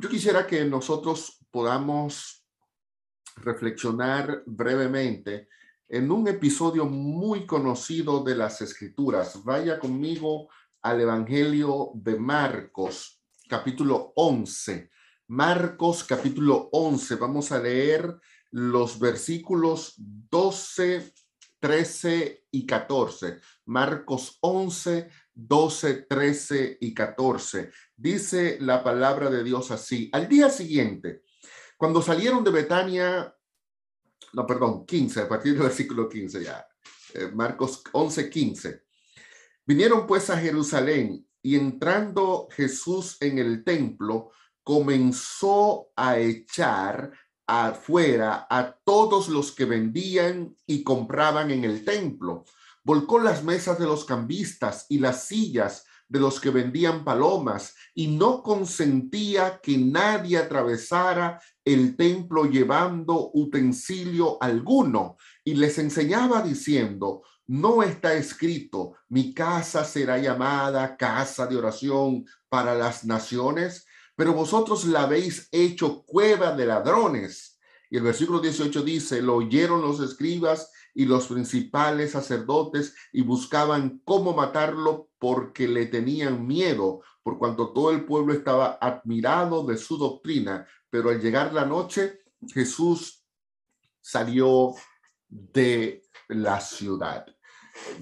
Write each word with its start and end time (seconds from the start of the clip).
Yo 0.00 0.08
quisiera 0.08 0.46
que 0.46 0.64
nosotros 0.64 1.44
podamos 1.50 2.42
reflexionar 3.36 4.42
brevemente 4.46 5.48
en 5.86 6.10
un 6.10 6.26
episodio 6.26 6.86
muy 6.86 7.44
conocido 7.44 8.24
de 8.24 8.34
las 8.34 8.62
Escrituras. 8.62 9.44
Vaya 9.44 9.78
conmigo 9.78 10.48
al 10.80 11.02
Evangelio 11.02 11.90
de 11.92 12.18
Marcos, 12.18 13.20
capítulo 13.46 14.14
11. 14.16 14.90
Marcos, 15.26 16.02
capítulo 16.04 16.70
11. 16.72 17.16
Vamos 17.16 17.52
a 17.52 17.58
leer 17.58 18.16
los 18.52 18.98
versículos 18.98 19.96
12, 19.98 21.12
13 21.58 22.46
y 22.52 22.64
14. 22.64 23.38
Marcos 23.66 24.38
11, 24.40 25.10
12, 25.34 25.94
13 26.08 26.78
y 26.80 26.94
14. 26.94 27.70
Dice 28.00 28.56
la 28.62 28.82
palabra 28.82 29.28
de 29.28 29.44
Dios 29.44 29.70
así. 29.70 30.08
Al 30.14 30.26
día 30.26 30.48
siguiente, 30.48 31.24
cuando 31.76 32.00
salieron 32.00 32.42
de 32.42 32.50
Betania, 32.50 33.36
no, 34.32 34.46
perdón, 34.46 34.86
15, 34.86 35.20
a 35.20 35.28
partir 35.28 35.52
del 35.52 35.64
versículo 35.64 36.08
15 36.08 36.42
ya, 36.42 36.66
eh, 37.12 37.30
Marcos 37.34 37.82
11, 37.92 38.30
15. 38.30 38.84
Vinieron 39.66 40.06
pues 40.06 40.30
a 40.30 40.38
Jerusalén 40.38 41.28
y 41.42 41.56
entrando 41.56 42.48
Jesús 42.52 43.18
en 43.20 43.38
el 43.38 43.64
templo, 43.64 44.30
comenzó 44.62 45.90
a 45.94 46.18
echar 46.18 47.12
afuera 47.46 48.46
a 48.48 48.78
todos 48.82 49.28
los 49.28 49.52
que 49.52 49.66
vendían 49.66 50.56
y 50.64 50.82
compraban 50.82 51.50
en 51.50 51.64
el 51.64 51.84
templo 51.84 52.46
volcó 52.82 53.18
las 53.18 53.44
mesas 53.44 53.78
de 53.78 53.86
los 53.86 54.04
cambistas 54.04 54.86
y 54.88 54.98
las 54.98 55.26
sillas 55.26 55.84
de 56.10 56.18
los 56.18 56.40
que 56.40 56.50
vendían 56.50 57.04
palomas 57.04 57.76
y 57.94 58.08
no 58.08 58.42
consentía 58.42 59.60
que 59.62 59.78
nadie 59.78 60.36
atravesara 60.38 61.40
el 61.64 61.96
templo 61.96 62.46
llevando 62.46 63.30
utensilio 63.32 64.36
alguno 64.42 65.16
y 65.44 65.54
les 65.54 65.78
enseñaba 65.78 66.42
diciendo, 66.42 67.22
no 67.46 67.82
está 67.84 68.14
escrito, 68.14 68.96
mi 69.08 69.32
casa 69.32 69.84
será 69.84 70.18
llamada 70.18 70.96
casa 70.96 71.46
de 71.46 71.56
oración 71.56 72.26
para 72.48 72.74
las 72.74 73.04
naciones, 73.04 73.86
pero 74.16 74.34
vosotros 74.34 74.84
la 74.86 75.02
habéis 75.02 75.48
hecho 75.52 76.02
cueva 76.04 76.54
de 76.56 76.66
ladrones. 76.66 77.49
Y 77.90 77.96
el 77.96 78.04
versículo 78.04 78.38
18 78.40 78.82
dice, 78.82 79.20
lo 79.20 79.36
oyeron 79.36 79.82
los 79.82 80.00
escribas 80.00 80.70
y 80.94 81.04
los 81.04 81.26
principales 81.26 82.12
sacerdotes 82.12 82.94
y 83.12 83.22
buscaban 83.22 84.00
cómo 84.04 84.32
matarlo 84.32 85.10
porque 85.18 85.66
le 85.66 85.86
tenían 85.86 86.46
miedo, 86.46 87.02
por 87.22 87.38
cuanto 87.38 87.72
todo 87.72 87.90
el 87.90 88.04
pueblo 88.04 88.32
estaba 88.32 88.78
admirado 88.80 89.64
de 89.64 89.76
su 89.76 89.98
doctrina. 89.98 90.66
Pero 90.88 91.10
al 91.10 91.20
llegar 91.20 91.52
la 91.52 91.66
noche, 91.66 92.20
Jesús 92.54 93.24
salió 94.00 94.74
de 95.28 96.02
la 96.28 96.60
ciudad. 96.60 97.26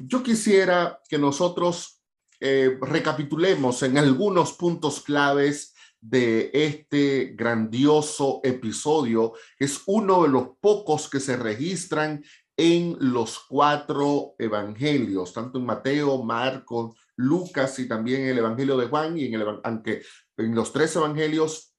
Yo 0.07 0.23
quisiera 0.23 1.01
que 1.09 1.19
nosotros 1.19 2.03
eh, 2.41 2.79
recapitulemos 2.81 3.83
en 3.83 3.99
algunos 3.99 4.53
puntos 4.53 5.01
claves 5.01 5.75
de 6.01 6.51
este 6.53 7.35
grandioso 7.37 8.41
episodio. 8.45 9.33
Es 9.59 9.83
uno 9.87 10.23
de 10.23 10.29
los 10.29 10.49
pocos 10.61 11.09
que 11.09 11.21
se 11.21 11.37
registran 11.37 12.23
en 12.57 12.97
los 12.99 13.39
cuatro 13.49 14.35
evangelios, 14.39 15.33
tanto 15.33 15.59
en 15.59 15.67
Mateo, 15.67 16.23
Marcos, 16.25 16.97
Lucas 17.17 17.79
y 17.79 17.87
también 17.87 18.23
en 18.23 18.29
el 18.29 18.39
Evangelio 18.39 18.77
de 18.77 18.89
Juan, 18.89 19.17
y 19.17 19.27
en 19.27 19.35
el, 19.35 19.61
aunque 19.63 20.03
en 20.37 20.55
los 20.55 20.73
tres 20.73 20.95
evangelios 20.97 21.75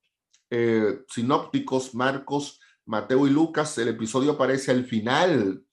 eh, 0.49 0.99
sinópticos, 1.07 1.93
Marcos, 1.95 2.59
Mateo 2.85 3.27
y 3.27 3.29
Lucas, 3.29 3.77
el 3.77 3.89
episodio 3.89 4.31
aparece 4.31 4.71
al 4.71 4.85
final 4.85 5.63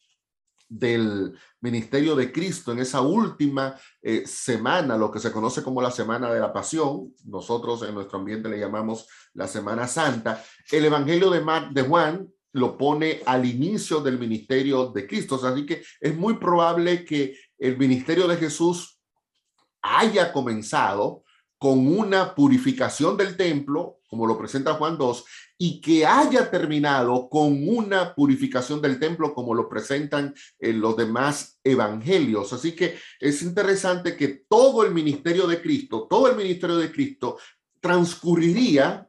del 0.69 1.39
ministerio 1.61 2.17
de 2.17 2.33
Cristo, 2.33 2.73
en 2.73 2.81
esa 2.81 3.01
última 3.01 3.77
eh, 4.03 4.27
semana, 4.27 4.97
lo 4.97 5.11
que 5.11 5.21
se 5.21 5.33
conoce 5.33 5.63
como 5.63 5.81
la 5.81 5.91
Semana 5.91 6.33
de 6.33 6.41
la 6.41 6.53
Pasión, 6.53 7.15
nosotros 7.25 7.83
en 7.83 7.95
nuestro 7.95 8.19
ambiente 8.19 8.49
le 8.49 8.59
llamamos 8.59 9.07
la 9.35 9.47
Semana 9.47 9.87
Santa. 9.87 10.43
El 10.71 10.85
Evangelio 10.85 11.31
de, 11.31 11.41
Mar, 11.41 11.71
de 11.73 11.83
Juan 11.83 12.29
lo 12.53 12.77
pone 12.79 13.21
al 13.27 13.45
inicio 13.45 14.01
del 14.01 14.19
ministerio 14.19 14.89
de 14.89 15.07
Cristo. 15.07 15.39
Así 15.43 15.67
que 15.67 15.83
es 16.01 16.17
muy 16.17 16.39
probable 16.39 17.05
que 17.05 17.37
el 17.59 17.77
ministerio 17.77 18.27
de 18.27 18.37
Jesús 18.37 18.99
haya 19.83 20.33
comenzado 20.33 21.23
con 21.59 21.87
una 21.87 22.35
purificación 22.35 23.17
del 23.17 23.37
templo, 23.37 23.96
como 24.09 24.27
lo 24.27 24.39
presenta 24.39 24.75
Juan 24.75 24.97
2, 24.99 25.25
y 25.59 25.81
que 25.81 26.05
haya 26.05 26.51
terminado 26.51 27.29
con 27.29 27.69
una 27.69 28.15
purificación 28.15 28.81
del 28.81 28.99
templo, 28.99 29.35
como 29.35 29.55
lo 29.55 29.69
presentan 29.69 30.35
en 30.59 30.81
los 30.81 30.97
demás 30.97 31.59
evangelios. 31.65 32.53
Así 32.53 32.73
que 32.73 32.99
es 33.21 33.43
interesante 33.43 34.17
que 34.17 34.45
todo 34.49 34.85
el 34.85 34.93
ministerio 34.93 35.47
de 35.47 35.61
Cristo, 35.61 36.07
todo 36.09 36.29
el 36.29 36.37
ministerio 36.37 36.77
de 36.77 36.93
Cristo 36.93 37.39
transcurriría 37.81 39.09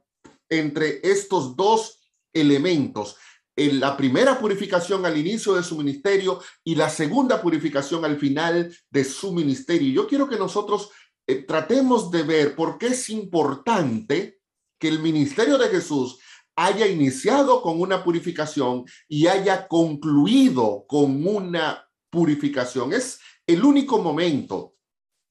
entre 0.50 1.00
estos 1.04 1.56
dos 1.56 2.00
elementos 2.34 3.18
en 3.58 3.80
la 3.80 3.98
primera 3.98 4.40
purificación 4.40 5.06
al 5.06 5.18
inicio 5.18 5.56
de 5.56 5.64
su 5.64 5.76
ministerio 5.76 6.40
y 6.64 6.76
la 6.76 6.90
segunda 6.90 7.42
purificación 7.42 8.06
al 8.06 8.18
final 8.18 8.74
de 8.90 9.04
su 9.04 9.34
ministerio. 9.34 10.04
Yo 10.04 10.08
quiero 10.08 10.30
que 10.30 10.38
nosotros 10.38 10.92
eh, 11.26 11.44
tratemos 11.44 12.12
de 12.12 12.24
ver 12.24 12.56
por 12.56 12.78
qué 12.78 12.88
es 12.88 13.10
importante 13.10 14.37
que 14.80 14.88
el 14.88 15.00
ministerio 15.00 15.58
de 15.58 15.70
Jesús 15.70 16.20
haya 16.56 16.88
iniciado 16.88 17.62
con 17.62 17.80
una 17.80 18.04
purificación 18.04 18.86
y 19.08 19.28
haya 19.28 19.68
concluido 19.68 20.86
con 20.88 21.26
una 21.26 21.88
purificación. 22.10 22.94
Es 22.94 23.20
el 23.46 23.64
único 23.64 24.00
momento 24.00 24.76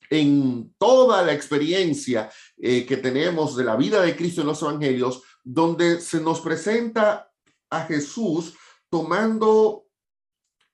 en 0.09 0.73
toda 0.79 1.23
la 1.23 1.33
experiencia 1.33 2.31
eh, 2.57 2.87
que 2.87 2.97
tenemos 2.97 3.57
de 3.57 3.65
la 3.65 3.77
vida 3.77 4.01
de 4.03 4.15
Cristo 4.15 4.43
en 4.43 4.47
los 4.47 4.63
evangelios 4.63 5.23
donde 5.43 6.01
se 6.01 6.21
nos 6.21 6.41
presenta 6.41 7.31
a 7.71 7.85
Jesús 7.87 8.55
tomando 8.89 9.87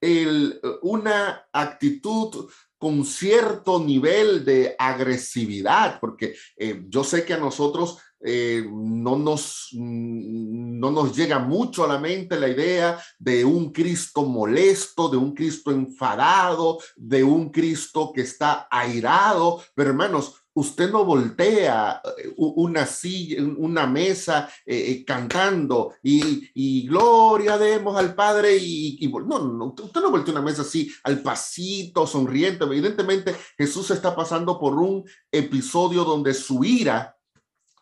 el, 0.00 0.60
una 0.82 1.46
actitud 1.52 2.50
con 2.76 3.04
cierto 3.04 3.78
nivel 3.78 4.44
de 4.44 4.74
agresividad, 4.76 6.00
porque 6.00 6.34
eh, 6.56 6.82
yo 6.88 7.04
sé 7.04 7.24
que 7.24 7.34
a 7.34 7.38
nosotros 7.38 7.98
eh, 8.24 8.64
no, 8.70 9.16
nos, 9.16 9.68
no 9.72 10.90
nos 10.90 11.16
llega 11.16 11.38
mucho 11.38 11.84
a 11.84 11.88
la 11.88 11.98
mente 11.98 12.38
la 12.38 12.48
idea 12.48 13.02
de 13.18 13.44
un 13.44 13.72
Cristo 13.72 14.22
molesto, 14.22 15.08
de 15.08 15.16
un 15.16 15.34
Cristo 15.34 15.70
enfadado, 15.70 16.78
de 16.96 17.24
un 17.24 17.50
Cristo 17.50 18.12
que 18.14 18.22
está 18.22 18.68
airado, 18.70 19.60
pero 19.74 19.90
hermanos, 19.90 20.42
usted 20.54 20.90
no 20.90 21.04
voltea 21.04 22.00
eh, 22.18 22.32
una 22.36 22.86
silla, 22.86 23.42
una 23.56 23.86
mesa 23.86 24.48
eh, 24.66 25.04
cantando 25.04 25.94
y, 26.02 26.86
gloria 26.86 27.56
demos 27.56 27.96
al 27.96 28.14
Padre 28.14 28.56
y, 28.56 29.10
no, 29.26 29.38
no, 29.38 29.74
usted 29.78 30.00
no 30.00 30.10
voltea 30.10 30.32
una 30.34 30.42
mesa 30.42 30.62
así 30.62 30.92
al 31.04 31.22
pasito, 31.22 32.06
sonriente. 32.06 32.64
Evidentemente 32.64 33.34
Jesús 33.56 33.90
está 33.90 34.14
pasando 34.14 34.58
por 34.58 34.74
un 34.74 35.04
episodio 35.30 36.04
donde 36.04 36.34
su 36.34 36.64
ira 36.64 37.16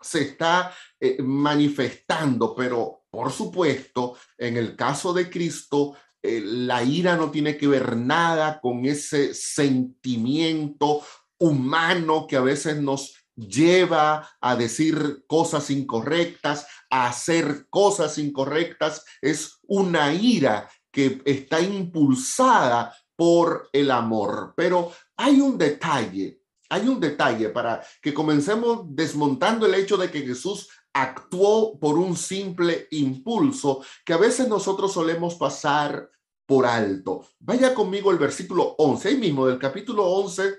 se 0.01 0.23
está 0.23 0.75
manifestando, 1.19 2.55
pero 2.55 3.05
por 3.11 3.33
supuesto, 3.33 4.17
en 4.39 4.57
el 4.57 4.77
caso 4.77 5.13
de 5.13 5.29
Cristo, 5.29 5.97
la 6.23 6.83
ira 6.83 7.17
no 7.17 7.31
tiene 7.31 7.57
que 7.57 7.67
ver 7.67 7.97
nada 7.97 8.61
con 8.61 8.85
ese 8.85 9.35
sentimiento 9.35 11.03
humano 11.39 12.27
que 12.27 12.37
a 12.37 12.43
veces 12.43 12.77
nos 12.77 13.15
lleva 13.35 14.31
a 14.41 14.55
decir 14.55 15.25
cosas 15.27 15.71
incorrectas, 15.71 16.67
a 16.91 17.09
hacer 17.09 17.67
cosas 17.71 18.19
incorrectas, 18.19 19.05
es 19.23 19.59
una 19.63 20.13
ira 20.13 20.69
que 20.93 21.23
está 21.25 21.61
impulsada 21.61 22.95
por 23.17 23.69
el 23.73 23.91
amor. 23.91 24.55
Pero 24.57 24.93
hay 25.17 25.41
un 25.41 25.57
detalle, 25.57 26.40
hay 26.71 26.89
un 26.89 27.01
detalle 27.01 27.51
para 27.51 27.83
que 28.01 28.15
comencemos 28.15 28.85
desmontando 28.87 29.67
el 29.67 29.75
hecho 29.75 29.97
de 29.97 30.11
que 30.11 30.23
Jesús 30.23 30.69
actuó 30.93 31.79
por 31.79 31.99
un 31.99 32.17
simple 32.17 32.87
impulso 32.93 33.85
que 34.05 34.13
a 34.13 34.19
veces 34.19 34.49
nosotros 34.49 34.93
solemos 34.93 35.35
pasar 35.35 36.09
por 36.47 36.67
alto. 36.67 37.27
Vaya 37.41 37.75
conmigo 37.75 38.11
el 38.11 38.19
versículo 38.19 38.75
11, 38.79 39.09
ahí 39.09 39.17
mismo 39.17 39.47
del 39.47 39.59
capítulo 39.59 40.05
11 40.05 40.55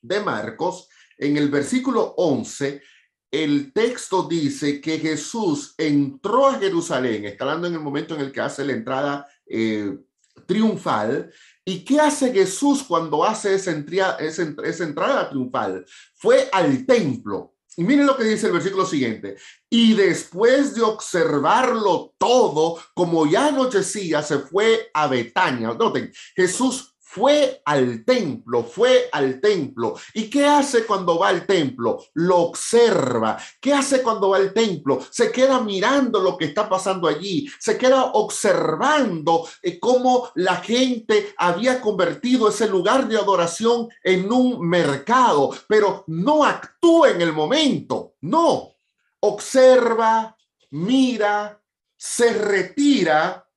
de 0.00 0.20
Marcos, 0.20 0.88
en 1.16 1.36
el 1.36 1.48
versículo 1.48 2.14
11, 2.16 2.82
el 3.30 3.72
texto 3.72 4.28
dice 4.28 4.80
que 4.80 4.98
Jesús 4.98 5.74
entró 5.78 6.48
a 6.48 6.58
Jerusalén, 6.58 7.24
está 7.24 7.44
hablando 7.44 7.66
en 7.66 7.74
el 7.74 7.80
momento 7.80 8.14
en 8.14 8.20
el 8.20 8.30
que 8.30 8.40
hace 8.40 8.64
la 8.64 8.72
entrada 8.72 9.26
eh, 9.46 9.98
triunfal. 10.46 11.32
¿Y 11.64 11.84
qué 11.84 12.00
hace 12.00 12.32
Jesús 12.32 12.82
cuando 12.82 13.24
hace 13.24 13.54
esa, 13.54 13.72
esa, 14.18 14.54
esa 14.64 14.84
entrada 14.84 15.30
triunfal? 15.30 15.84
Fue 16.14 16.48
al 16.52 16.84
templo 16.84 17.54
Y 17.76 17.84
miren 17.84 18.06
lo 18.06 18.16
que 18.16 18.24
dice 18.24 18.46
el 18.46 18.52
versículo 18.52 18.86
siguiente. 18.86 19.36
Y 19.70 19.94
después 19.94 20.74
de 20.74 20.82
observarlo 20.82 22.14
todo, 22.18 22.78
como 22.94 23.26
ya 23.26 23.48
anochecía, 23.48 24.22
se 24.22 24.38
fue 24.38 24.90
a 24.92 25.06
Betania. 25.06 25.74
Noten, 25.74 26.12
Jesús 26.36 26.93
fue 27.14 27.62
al 27.64 28.04
templo, 28.04 28.64
fue 28.64 29.08
al 29.12 29.40
templo. 29.40 29.94
¿Y 30.14 30.28
qué 30.28 30.46
hace 30.46 30.84
cuando 30.84 31.16
va 31.16 31.28
al 31.28 31.46
templo? 31.46 32.04
Lo 32.14 32.38
observa. 32.38 33.38
¿Qué 33.60 33.72
hace 33.72 34.02
cuando 34.02 34.30
va 34.30 34.38
al 34.38 34.52
templo? 34.52 35.00
Se 35.12 35.30
queda 35.30 35.60
mirando 35.60 36.18
lo 36.18 36.36
que 36.36 36.46
está 36.46 36.68
pasando 36.68 37.06
allí. 37.06 37.48
Se 37.60 37.78
queda 37.78 38.06
observando 38.14 39.46
eh, 39.62 39.78
cómo 39.78 40.30
la 40.34 40.56
gente 40.56 41.32
había 41.36 41.80
convertido 41.80 42.48
ese 42.48 42.66
lugar 42.66 43.06
de 43.06 43.16
adoración 43.16 43.88
en 44.02 44.32
un 44.32 44.68
mercado, 44.68 45.50
pero 45.68 46.02
no 46.08 46.44
actúa 46.44 47.10
en 47.10 47.20
el 47.20 47.32
momento. 47.32 48.14
No. 48.22 48.74
Observa, 49.20 50.36
mira, 50.72 51.62
se 51.96 52.32
retira 52.32 53.48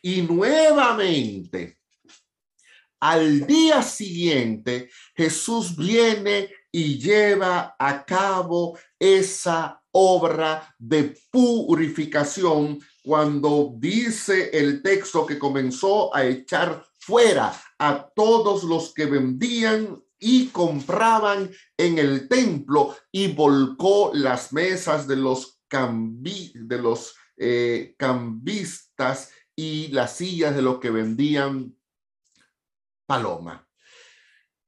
y 0.00 0.22
nuevamente 0.22 1.79
al 3.00 3.46
día 3.46 3.82
siguiente, 3.82 4.90
Jesús 5.14 5.74
viene 5.76 6.50
y 6.70 6.98
lleva 6.98 7.74
a 7.78 8.04
cabo 8.04 8.78
esa 8.98 9.82
obra 9.90 10.74
de 10.78 11.16
purificación 11.30 12.78
cuando 13.02 13.72
dice 13.76 14.50
el 14.52 14.82
texto 14.82 15.26
que 15.26 15.38
comenzó 15.38 16.14
a 16.14 16.24
echar 16.24 16.84
fuera 16.98 17.52
a 17.78 18.08
todos 18.14 18.62
los 18.64 18.92
que 18.92 19.06
vendían 19.06 20.00
y 20.18 20.48
compraban 20.48 21.50
en 21.78 21.98
el 21.98 22.28
templo 22.28 22.94
y 23.10 23.32
volcó 23.32 24.10
las 24.12 24.52
mesas 24.52 25.08
de 25.08 25.16
los, 25.16 25.58
los 25.70 27.14
eh, 27.38 27.94
cambistas 27.96 29.30
y 29.56 29.88
las 29.88 30.16
sillas 30.16 30.54
de 30.54 30.62
los 30.62 30.78
que 30.78 30.90
vendían 30.90 31.74
paloma. 33.10 33.66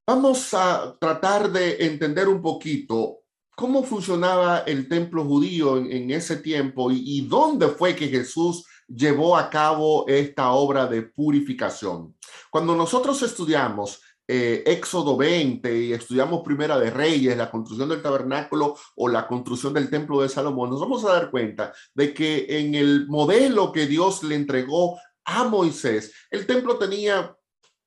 Vamos 0.05 0.53
a 0.53 0.97
tratar 0.99 1.53
de 1.53 1.77
entender 1.87 2.27
un 2.27 2.43
poquito 2.43 3.21
cómo 3.55 3.85
funcionaba 3.85 4.65
el 4.67 4.89
templo 4.89 5.25
judío 5.25 5.77
en, 5.77 6.11
ese 6.11 6.39
tiempo 6.39 6.91
y, 6.91 7.21
dónde 7.29 7.69
fue 7.69 7.95
que 7.95 8.09
Jesús 8.09 8.67
llevó 8.89 9.37
a 9.37 9.49
cabo 9.49 10.09
esta 10.09 10.51
obra 10.51 10.89
de 10.89 11.03
purificación. 11.03 12.17
Cuando 12.51 12.75
nosotros 12.75 13.23
estudiamos 13.23 14.01
eh, 14.27 14.65
Éxodo 14.67 15.17
20 15.17 15.79
y 15.79 15.93
estudiamos 15.93 16.43
Primera 16.43 16.77
de 16.81 16.91
Reyes, 16.91 17.37
la 17.37 17.49
construcción 17.49 17.91
del 17.91 18.03
tabernáculo 18.03 18.75
o 18.97 19.07
la 19.07 19.29
construcción 19.29 19.73
del 19.73 19.89
templo 19.89 20.21
de 20.21 20.29
Salomón, 20.29 20.71
nos 20.71 20.81
vamos 20.81 21.05
a 21.05 21.13
dar 21.13 21.31
cuenta 21.31 21.73
de 21.95 22.13
que 22.13 22.59
en 22.59 22.75
el 22.75 23.07
modelo 23.07 23.71
que 23.71 23.87
Dios 23.87 24.25
le 24.25 24.35
entregó 24.35 24.99
a 25.25 25.45
Moisés, 25.45 26.13
el 26.29 26.45
templo 26.45 26.77
tenía 26.77 27.37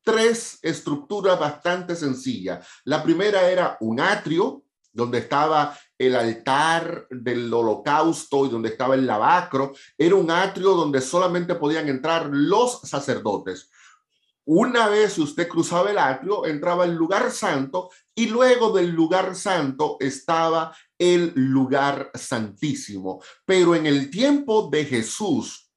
tres 0.06 0.60
estructuras 0.62 1.38
bastante 1.38 1.96
sencillas. 1.96 2.66
La 2.86 3.04
primera 3.04 3.50
era 3.50 3.76
un 3.82 4.00
atrio, 4.00 4.64
donde 4.94 5.18
estaba 5.18 5.78
el 5.98 6.16
altar 6.16 7.08
del 7.10 7.54
holocausto 7.54 8.46
y 8.46 8.50
donde 8.50 8.70
estaba 8.70 8.96
el 8.96 9.06
lavacro. 9.06 9.74
Era 9.98 10.16
un 10.16 10.32
atrio 10.32 10.72
donde 10.72 11.02
solamente 11.02 11.56
podían 11.56 11.90
entrar 11.90 12.30
los 12.32 12.80
sacerdotes. 12.82 13.70
Una 14.46 14.88
vez 14.88 15.18
usted 15.18 15.48
cruzaba 15.48 15.90
el 15.90 15.98
atrio, 15.98 16.46
entraba 16.46 16.86
el 16.86 16.94
lugar 16.94 17.32
santo 17.32 17.90
y 18.14 18.28
luego 18.28 18.72
del 18.72 18.92
lugar 18.92 19.36
santo 19.36 19.98
estaba 20.00 20.74
el 20.98 21.34
lugar 21.36 22.12
santísimo. 22.14 23.22
Pero 23.44 23.76
en 23.76 23.88
el 23.88 24.10
tiempo 24.12 24.70
de 24.72 24.86
Jesús, 24.86 25.72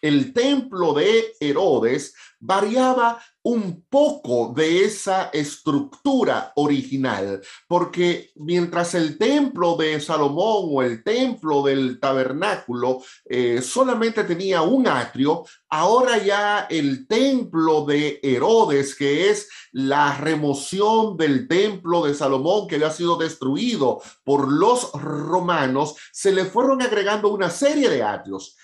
el 0.00 0.32
templo 0.32 0.94
de 0.94 1.34
Herodes 1.40 2.14
variaba 2.40 3.22
un 3.46 3.86
poco 3.88 4.52
de 4.56 4.84
esa 4.84 5.30
estructura 5.32 6.52
original, 6.56 7.40
porque 7.68 8.32
mientras 8.34 8.96
el 8.96 9.18
templo 9.18 9.76
de 9.76 10.00
Salomón 10.00 10.64
o 10.72 10.82
el 10.82 11.04
templo 11.04 11.62
del 11.62 12.00
tabernáculo 12.00 13.04
eh, 13.24 13.62
solamente 13.62 14.24
tenía 14.24 14.62
un 14.62 14.88
atrio, 14.88 15.44
ahora 15.68 16.18
ya 16.18 16.66
el 16.68 17.06
templo 17.06 17.84
de 17.84 18.18
Herodes, 18.20 18.96
que 18.96 19.30
es 19.30 19.48
la 19.70 20.16
remoción 20.16 21.16
del 21.16 21.46
templo 21.46 22.04
de 22.04 22.14
Salomón 22.14 22.66
que 22.66 22.74
había 22.74 22.90
sido 22.90 23.16
destruido 23.16 24.02
por 24.24 24.50
los 24.50 24.90
romanos, 24.94 25.94
se 26.10 26.32
le 26.32 26.46
fueron 26.46 26.82
agregando 26.82 27.28
una 27.28 27.50
serie 27.50 27.90
de 27.90 28.02
atrios. 28.02 28.56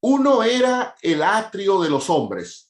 Uno 0.00 0.44
era 0.44 0.94
el 1.02 1.24
atrio 1.24 1.80
de 1.80 1.90
los 1.90 2.08
hombres. 2.08 2.67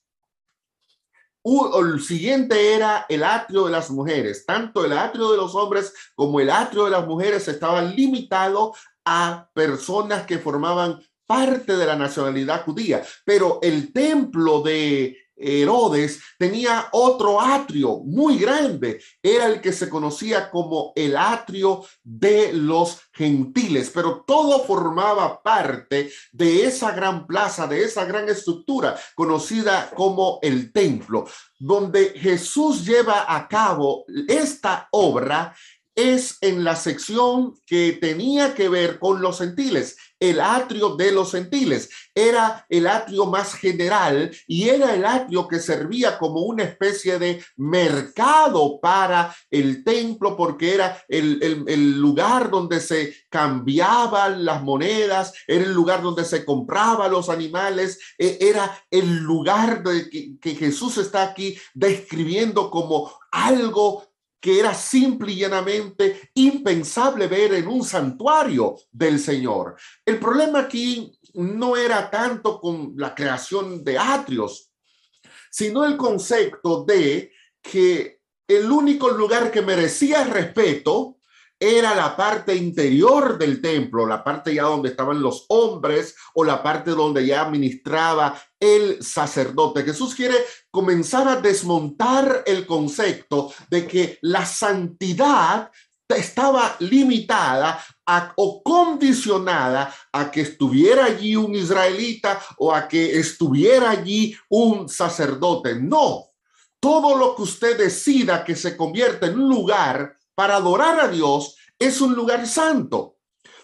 El 1.81 2.01
siguiente 2.03 2.75
era 2.75 3.07
el 3.09 3.25
atrio 3.25 3.67
de 3.67 3.73
las 3.73 3.91
mujeres. 3.91 4.45
Tanto 4.45 4.85
el 4.85 4.93
atrio 4.93 5.31
de 5.31 5.37
los 5.37 5.55
hombres 5.55 5.93
como 6.15 6.41
el 6.41 6.51
atrio 6.51 6.85
de 6.85 6.91
las 6.91 7.07
mujeres 7.07 7.49
estaban 7.49 7.95
limitados 7.95 8.77
a 9.05 9.49
personas 9.55 10.27
que 10.27 10.39
formaban 10.39 11.01
parte 11.27 11.77
de 11.77 11.87
la 11.87 11.97
nacionalidad 11.97 12.65
judía. 12.65 13.03
Pero 13.25 13.59
el 13.63 13.93
templo 13.93 14.63
de 14.63 15.17
Herodes 15.39 16.21
tenía 16.39 16.89
otro 16.93 17.41
atrio 17.41 18.01
muy 18.01 18.39
grande, 18.39 19.01
era 19.23 19.47
el 19.47 19.61
que 19.61 19.73
se 19.73 19.89
conocía 19.89 20.51
como 20.51 20.93
el 20.97 21.17
atrio 21.17 21.85
de 22.03 22.53
los 22.53 23.01
gentiles, 23.13 23.91
pero 23.95 24.25
todo 24.27 24.65
formaba 24.65 25.43
parte 25.43 26.11
de 26.33 26.65
esa 26.65 26.93
gran 26.93 27.27
plaza, 27.27 27.67
de 27.67 27.85
esa 27.85 28.05
gran 28.05 28.29
estructura 28.29 28.99
conocida 29.15 29.91
como 29.95 30.39
el 30.43 30.73
templo, 30.73 31.27
donde 31.59 32.11
Jesús 32.11 32.85
lleva 32.85 33.25
a 33.29 33.49
cabo 33.49 34.05
esta 34.29 34.89
obra 34.93 35.55
es 35.99 36.39
en 36.43 36.63
la 36.63 36.77
sección 36.77 37.55
que 37.67 37.99
tenía 38.01 38.55
que 38.55 38.69
ver 38.69 39.01
con 39.01 39.21
los 39.21 39.39
gentiles, 39.39 39.97
el 40.21 40.41
atrio 40.41 40.95
de 40.95 41.11
los 41.11 41.33
gentiles. 41.33 41.91
Era 42.15 42.65
el 42.69 42.87
atrio 42.87 43.27
más 43.27 43.55
general 43.55 44.31
y 44.47 44.69
era 44.69 44.95
el 44.95 45.05
atrio 45.05 45.49
que 45.49 45.59
servía 45.59 46.17
como 46.17 46.43
una 46.43 46.63
especie 46.63 47.19
de 47.19 47.45
mercado 47.57 48.79
para 48.81 49.35
el 49.51 49.83
templo 49.83 50.37
porque 50.37 50.73
era 50.73 51.03
el, 51.09 51.99
lugar 51.99 52.49
donde 52.49 52.79
se 52.79 53.17
cambiaban 53.29 54.45
las 54.45 54.63
monedas, 54.63 55.33
era 55.49 55.65
el 55.65 55.73
lugar 55.73 56.01
donde 56.01 56.25
se 56.25 56.45
compraban 56.45 57.11
los 57.11 57.29
animales, 57.29 57.99
e, 58.17 58.39
era 58.41 58.85
el 58.89 59.17
lugar 59.17 59.83
de 59.83 60.39
que 60.39 60.55
Jesús 60.55 60.97
está 60.99 61.25
aquí 61.25 61.59
describiendo 61.75 62.71
como 62.71 63.13
algo 63.33 64.09
que 64.41 64.59
era 64.61 64.73
simple 64.75 65.33
y 65.33 65.37
llanamente 65.37 66.31
impensable 66.35 67.27
ver 67.27 67.55
en 67.55 67.67
un 67.67 67.85
santuario 67.85 68.77
del 68.91 69.19
Señor. 69.19 69.77
El 70.05 70.19
problema 70.19 70.61
aquí 70.61 71.19
no 71.35 71.77
era 71.77 72.11
tanto 72.11 72.61
con 72.61 72.95
la 72.97 73.15
creación 73.15 73.83
de 73.85 73.99
atrios, 73.99 74.71
sino 75.51 75.85
el 75.85 75.97
concepto 75.97 76.85
de 76.85 77.33
que 77.61 78.21
el 78.47 78.71
único 78.71 79.11
lugar 79.11 79.51
que 79.51 79.63
merecía 79.63 80.25
respeto 80.25 81.18
era 81.61 81.95
la 81.95 82.17
parte 82.17 82.55
interior 82.55 83.37
del 83.37 83.61
templo, 83.61 84.07
la 84.07 84.23
parte 84.23 84.55
ya 84.55 84.65
donde 84.65 84.91
estaban 84.91 85.21
los 85.21 85.45
hombres 85.49 86.15
o 86.35 86.45
la 86.45 86.63
parte 86.63 86.93
donde 86.93 87.27
ya 87.27 87.43
administraba 87.43 88.41
el 88.61 89.03
sacerdote. 89.03 89.83
Jesús 89.83 90.15
quiere 90.15 90.37
comenzar 90.71 91.27
a 91.29 91.37
desmontar 91.37 92.45
el 92.47 92.67
concepto 92.67 93.53
de 93.71 93.87
que 93.87 94.19
la 94.23 94.47
santidad 94.47 95.71
estaba 96.09 96.77
limitada 96.79 97.85
o 98.37 98.63
condicionada 98.63 99.95
a 100.13 100.31
que 100.31 100.43
estuviera 100.43 101.05
allí 101.05 101.37
un 101.37 101.55
israelita 101.55 102.41
o 102.59 102.73
a 102.73 102.89
que 102.89 103.19
estuviera 103.19 103.91
allí 103.91 104.35
un 104.49 104.89
sacerdote. 104.89 105.75
No, 105.75 106.29
todo 106.81 107.17
lo 107.17 107.35
que 107.35 107.43
usted 107.43 107.77
decida 107.77 108.45
que 108.45 108.57
se 108.57 108.77
convierta 108.77 109.27
en 109.27 109.41
un 109.41 109.49
lugar 109.49 110.18
para 110.39 110.55
adorar 110.55 111.01
a 111.01 111.09
Dios 111.09 111.57
es 111.81 112.01
un 112.01 112.15
lugar 112.15 112.47
santo. 112.47 113.17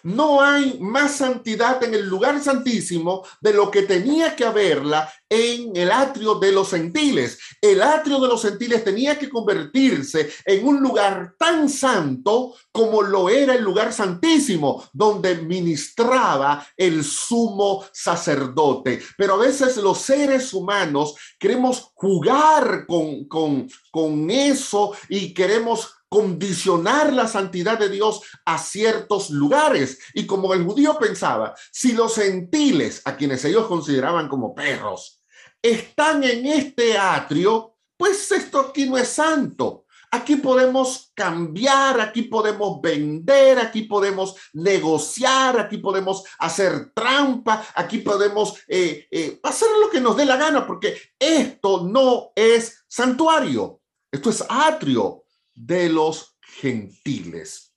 No 0.03 0.41
hay 0.41 0.77
más 0.81 1.15
santidad 1.15 1.81
en 1.85 1.93
el 1.93 2.05
lugar 2.05 2.43
santísimo 2.43 3.25
de 3.39 3.53
lo 3.53 3.71
que 3.71 3.83
tenía 3.83 4.35
que 4.35 4.43
haberla 4.43 5.09
en 5.29 5.75
el 5.75 5.91
atrio 5.91 6.35
de 6.35 6.51
los 6.51 6.69
gentiles. 6.69 7.39
El 7.61 7.81
atrio 7.81 8.19
de 8.19 8.27
los 8.27 8.41
gentiles 8.41 8.83
tenía 8.83 9.17
que 9.17 9.29
convertirse 9.29 10.31
en 10.45 10.67
un 10.67 10.81
lugar 10.81 11.35
tan 11.37 11.69
santo 11.69 12.53
como 12.71 13.01
lo 13.01 13.29
era 13.29 13.55
el 13.55 13.63
lugar 13.63 13.91
santísimo, 13.91 14.87
donde 14.93 15.35
ministraba 15.35 16.65
el 16.77 17.03
sumo 17.03 17.85
sacerdote. 17.91 19.01
Pero 19.17 19.35
a 19.35 19.37
veces 19.37 19.77
los 19.77 19.99
seres 19.99 20.53
humanos 20.53 21.15
queremos 21.39 21.91
jugar 21.95 22.85
con, 22.85 23.25
con, 23.25 23.67
con 23.91 24.29
eso 24.29 24.93
y 25.09 25.33
queremos 25.33 25.95
condicionar 26.15 27.11
la 27.11 27.27
santidad 27.27 27.77
de 27.77 27.89
Dios 27.89 28.21
a 28.45 28.57
ciertos 28.57 29.29
lugares. 29.31 29.99
Y 30.13 30.25
como 30.25 30.53
el 30.53 30.63
judío 30.63 30.97
pensaba, 30.97 31.55
si 31.71 31.91
los 31.91 32.15
gentiles, 32.15 33.01
a 33.03 33.17
quienes 33.17 33.43
ellos 33.43 33.67
consideraban 33.67 34.29
como 34.29 34.55
perros, 34.55 35.21
están 35.69 36.23
en 36.23 36.45
este 36.45 36.97
atrio, 36.97 37.75
pues 37.97 38.31
esto 38.31 38.59
aquí 38.59 38.85
no 38.85 38.97
es 38.97 39.09
santo. 39.09 39.85
Aquí 40.11 40.37
podemos 40.37 41.11
cambiar, 41.13 41.99
aquí 41.99 42.21
podemos 42.23 42.79
vender, 42.81 43.59
aquí 43.59 43.81
podemos 43.81 44.35
negociar, 44.53 45.59
aquí 45.59 45.77
podemos 45.77 46.23
hacer 46.39 46.93
trampa, 46.93 47.67
aquí 47.75 47.97
podemos 47.97 48.55
eh, 48.67 49.07
eh, 49.11 49.39
hacer 49.43 49.67
lo 49.81 49.89
que 49.89 49.99
nos 49.99 50.15
dé 50.15 50.25
la 50.25 50.37
gana, 50.37 50.65
porque 50.65 50.95
esto 51.19 51.83
no 51.83 52.31
es 52.35 52.85
santuario, 52.87 53.81
esto 54.11 54.29
es 54.29 54.45
atrio 54.47 55.25
de 55.53 55.89
los 55.89 56.37
gentiles. 56.39 57.73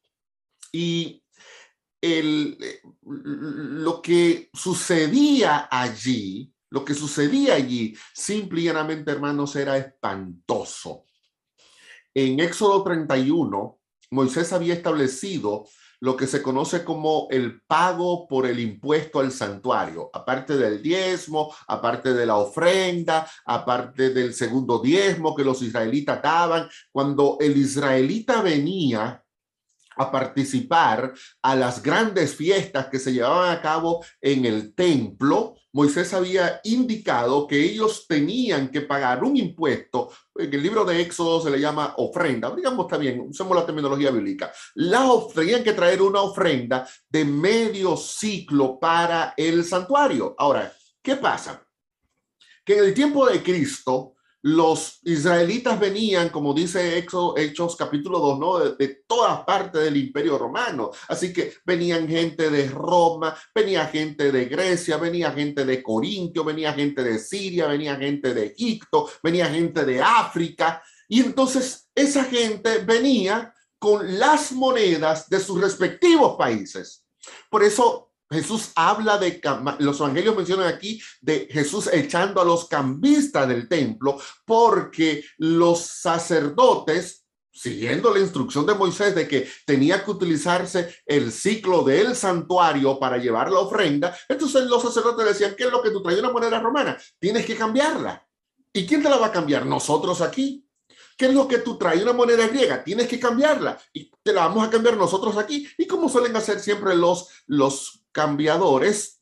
Y 0.70 1.24
el, 2.00 2.56
lo 3.02 4.00
que 4.00 4.50
sucedía 4.52 5.68
allí, 5.70 6.52
lo 6.70 6.84
que 6.84 6.94
sucedía 6.94 7.54
allí, 7.54 7.96
simple 8.14 8.60
y 8.60 8.64
llanamente, 8.64 9.10
hermanos, 9.10 9.56
era 9.56 9.76
espantoso. 9.76 11.04
En 12.14 12.40
Éxodo 12.40 12.82
31, 12.82 13.78
Moisés 14.10 14.52
había 14.52 14.74
establecido 14.74 15.66
lo 16.00 16.16
que 16.16 16.26
se 16.26 16.42
conoce 16.42 16.84
como 16.84 17.26
el 17.30 17.60
pago 17.62 18.28
por 18.28 18.46
el 18.46 18.60
impuesto 18.60 19.20
al 19.20 19.32
santuario, 19.32 20.10
aparte 20.12 20.56
del 20.56 20.80
diezmo, 20.80 21.52
aparte 21.66 22.14
de 22.14 22.24
la 22.24 22.36
ofrenda, 22.36 23.28
aparte 23.44 24.10
del 24.10 24.32
segundo 24.32 24.78
diezmo 24.78 25.34
que 25.34 25.44
los 25.44 25.60
israelitas 25.62 26.22
daban. 26.22 26.68
Cuando 26.92 27.36
el 27.40 27.56
israelita 27.56 28.42
venía 28.42 29.22
a 29.98 30.10
participar 30.10 31.12
a 31.42 31.56
las 31.56 31.82
grandes 31.82 32.34
fiestas 32.34 32.86
que 32.86 32.98
se 32.98 33.12
llevaban 33.12 33.50
a 33.50 33.60
cabo 33.60 34.04
en 34.20 34.44
el 34.44 34.74
templo, 34.74 35.54
Moisés 35.72 36.14
había 36.14 36.60
indicado 36.64 37.46
que 37.46 37.62
ellos 37.62 38.06
tenían 38.08 38.70
que 38.70 38.80
pagar 38.80 39.22
un 39.22 39.36
impuesto, 39.36 40.10
en 40.34 40.52
el 40.52 40.62
libro 40.62 40.84
de 40.84 41.00
Éxodo 41.00 41.42
se 41.42 41.50
le 41.50 41.60
llama 41.60 41.94
ofrenda, 41.98 42.54
digamos 42.54 42.86
bien, 42.98 43.20
usemos 43.20 43.56
la 43.56 43.66
terminología 43.66 44.10
bíblica, 44.10 44.50
la 44.74 45.08
tenían 45.34 45.62
que 45.62 45.74
traer 45.74 46.00
una 46.00 46.22
ofrenda 46.22 46.88
de 47.08 47.24
medio 47.24 47.96
ciclo 47.96 48.78
para 48.78 49.34
el 49.36 49.64
santuario. 49.64 50.34
Ahora, 50.38 50.72
¿qué 51.02 51.16
pasa? 51.16 51.64
Que 52.64 52.78
en 52.78 52.84
el 52.84 52.94
tiempo 52.94 53.26
de 53.26 53.42
Cristo, 53.42 54.14
los 54.42 55.00
israelitas 55.02 55.80
venían, 55.80 56.28
como 56.28 56.54
dice 56.54 56.96
Hechos 56.96 57.76
capítulo 57.76 58.20
2, 58.20 58.38
¿no? 58.38 58.58
De, 58.58 59.02
todas 59.06 59.42
partes 59.44 59.82
del 59.82 59.96
imperio 59.96 60.38
romano. 60.38 60.90
Así 61.08 61.32
que 61.32 61.54
venían 61.64 62.06
gente 62.06 62.50
de 62.50 62.68
Roma, 62.68 63.36
venía 63.54 63.86
gente 63.86 64.30
de 64.30 64.44
Grecia, 64.44 64.96
venía 64.96 65.32
gente 65.32 65.64
de 65.64 65.82
Corintio, 65.82 66.44
venía 66.44 66.72
gente 66.72 67.02
de 67.02 67.18
Siria, 67.18 67.66
venía 67.66 67.96
gente 67.96 68.34
de 68.34 68.46
Egipto, 68.46 69.08
venía 69.22 69.46
gente 69.46 69.84
de 69.84 70.00
África. 70.00 70.82
Y 71.08 71.20
entonces 71.20 71.88
esa 71.94 72.24
gente 72.24 72.78
venía 72.78 73.52
con 73.78 74.18
las 74.18 74.52
monedas 74.52 75.28
de 75.28 75.40
sus 75.40 75.60
respectivos 75.60 76.36
países. 76.36 77.04
Por 77.50 77.62
eso 77.62 78.07
Jesús 78.30 78.72
habla 78.74 79.16
de, 79.18 79.40
los 79.78 80.00
evangelios 80.00 80.36
mencionan 80.36 80.68
aquí 80.68 81.00
de 81.20 81.48
Jesús 81.50 81.88
echando 81.92 82.40
a 82.40 82.44
los 82.44 82.66
cambistas 82.68 83.48
del 83.48 83.68
templo, 83.68 84.20
porque 84.44 85.24
los 85.38 85.80
sacerdotes, 85.80 87.24
siguiendo 87.50 88.12
la 88.12 88.20
instrucción 88.20 88.66
de 88.66 88.74
Moisés 88.74 89.14
de 89.14 89.26
que 89.26 89.48
tenía 89.64 90.04
que 90.04 90.10
utilizarse 90.10 90.94
el 91.06 91.32
ciclo 91.32 91.82
del 91.82 92.14
santuario 92.14 92.98
para 92.98 93.16
llevar 93.16 93.50
la 93.50 93.60
ofrenda, 93.60 94.14
entonces 94.28 94.64
los 94.64 94.82
sacerdotes 94.82 95.26
decían, 95.26 95.54
¿qué 95.56 95.64
es 95.64 95.72
lo 95.72 95.80
que 95.80 95.90
tú 95.90 96.02
traes 96.02 96.18
una 96.18 96.30
moneda 96.30 96.60
romana? 96.60 96.98
Tienes 97.18 97.46
que 97.46 97.56
cambiarla. 97.56 98.24
¿Y 98.72 98.86
quién 98.86 99.02
te 99.02 99.08
la 99.08 99.16
va 99.16 99.28
a 99.28 99.32
cambiar? 99.32 99.64
Nosotros 99.64 100.20
aquí. 100.20 100.64
¿Qué 101.16 101.26
es 101.26 101.34
lo 101.34 101.48
que 101.48 101.58
tú 101.58 101.76
traes? 101.76 102.00
Una 102.02 102.12
moneda 102.12 102.46
griega, 102.46 102.84
tienes 102.84 103.08
que 103.08 103.18
cambiarla 103.18 103.76
y 103.92 104.08
te 104.22 104.32
la 104.32 104.46
vamos 104.46 104.64
a 104.64 104.70
cambiar 104.70 104.96
nosotros 104.96 105.36
aquí. 105.36 105.68
Y 105.76 105.84
como 105.84 106.08
suelen 106.08 106.36
hacer 106.36 106.60
siempre 106.60 106.94
los, 106.94 107.28
los 107.46 107.97
cambiadores, 108.12 109.20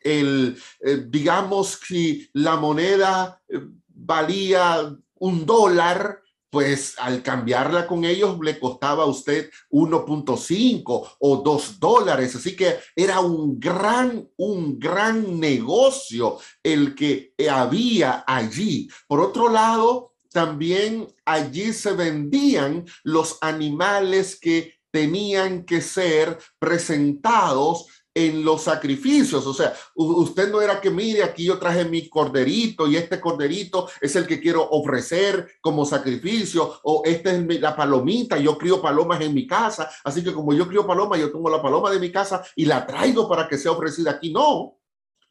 el, 0.00 0.56
eh, 0.80 1.04
digamos 1.08 1.76
que 1.76 2.28
la 2.32 2.56
moneda 2.56 3.42
eh, 3.48 3.60
valía 3.88 4.96
un 5.14 5.46
dólar, 5.46 6.22
pues 6.48 6.94
al 6.98 7.22
cambiarla 7.22 7.86
con 7.86 8.04
ellos 8.04 8.38
le 8.42 8.58
costaba 8.58 9.04
a 9.04 9.06
usted 9.06 9.50
1.5 9.70 11.16
o 11.20 11.36
2 11.36 11.78
dólares. 11.78 12.34
Así 12.34 12.56
que 12.56 12.78
era 12.96 13.20
un 13.20 13.60
gran, 13.60 14.28
un 14.36 14.78
gran 14.78 15.38
negocio 15.38 16.38
el 16.62 16.94
que 16.94 17.34
había 17.48 18.24
allí. 18.26 18.88
Por 19.06 19.20
otro 19.20 19.48
lado, 19.48 20.14
también 20.32 21.06
allí 21.24 21.72
se 21.72 21.92
vendían 21.92 22.84
los 23.04 23.38
animales 23.42 24.38
que 24.40 24.74
tenían 24.90 25.64
que 25.64 25.80
ser 25.80 26.38
presentados 26.58 27.86
en 28.14 28.44
los 28.44 28.62
sacrificios. 28.62 29.46
O 29.46 29.54
sea, 29.54 29.74
usted 29.94 30.50
no 30.50 30.60
era 30.60 30.80
que 30.80 30.90
mire, 30.90 31.22
aquí 31.22 31.44
yo 31.44 31.58
traje 31.58 31.84
mi 31.84 32.08
corderito 32.08 32.86
y 32.86 32.96
este 32.96 33.20
corderito 33.20 33.88
es 34.00 34.16
el 34.16 34.26
que 34.26 34.40
quiero 34.40 34.68
ofrecer 34.70 35.52
como 35.60 35.84
sacrificio 35.84 36.80
o 36.82 37.02
esta 37.04 37.32
es 37.32 37.60
la 37.60 37.76
palomita, 37.76 38.38
yo 38.38 38.58
crío 38.58 38.80
palomas 38.82 39.20
en 39.20 39.34
mi 39.34 39.46
casa, 39.46 39.90
así 40.04 40.24
que 40.24 40.32
como 40.32 40.52
yo 40.52 40.66
crío 40.66 40.86
paloma, 40.86 41.16
yo 41.16 41.30
tomo 41.30 41.48
la 41.48 41.62
paloma 41.62 41.90
de 41.90 42.00
mi 42.00 42.10
casa 42.10 42.42
y 42.56 42.64
la 42.64 42.86
traigo 42.86 43.28
para 43.28 43.48
que 43.48 43.58
sea 43.58 43.72
ofrecida 43.72 44.12
aquí. 44.12 44.32
No, 44.32 44.76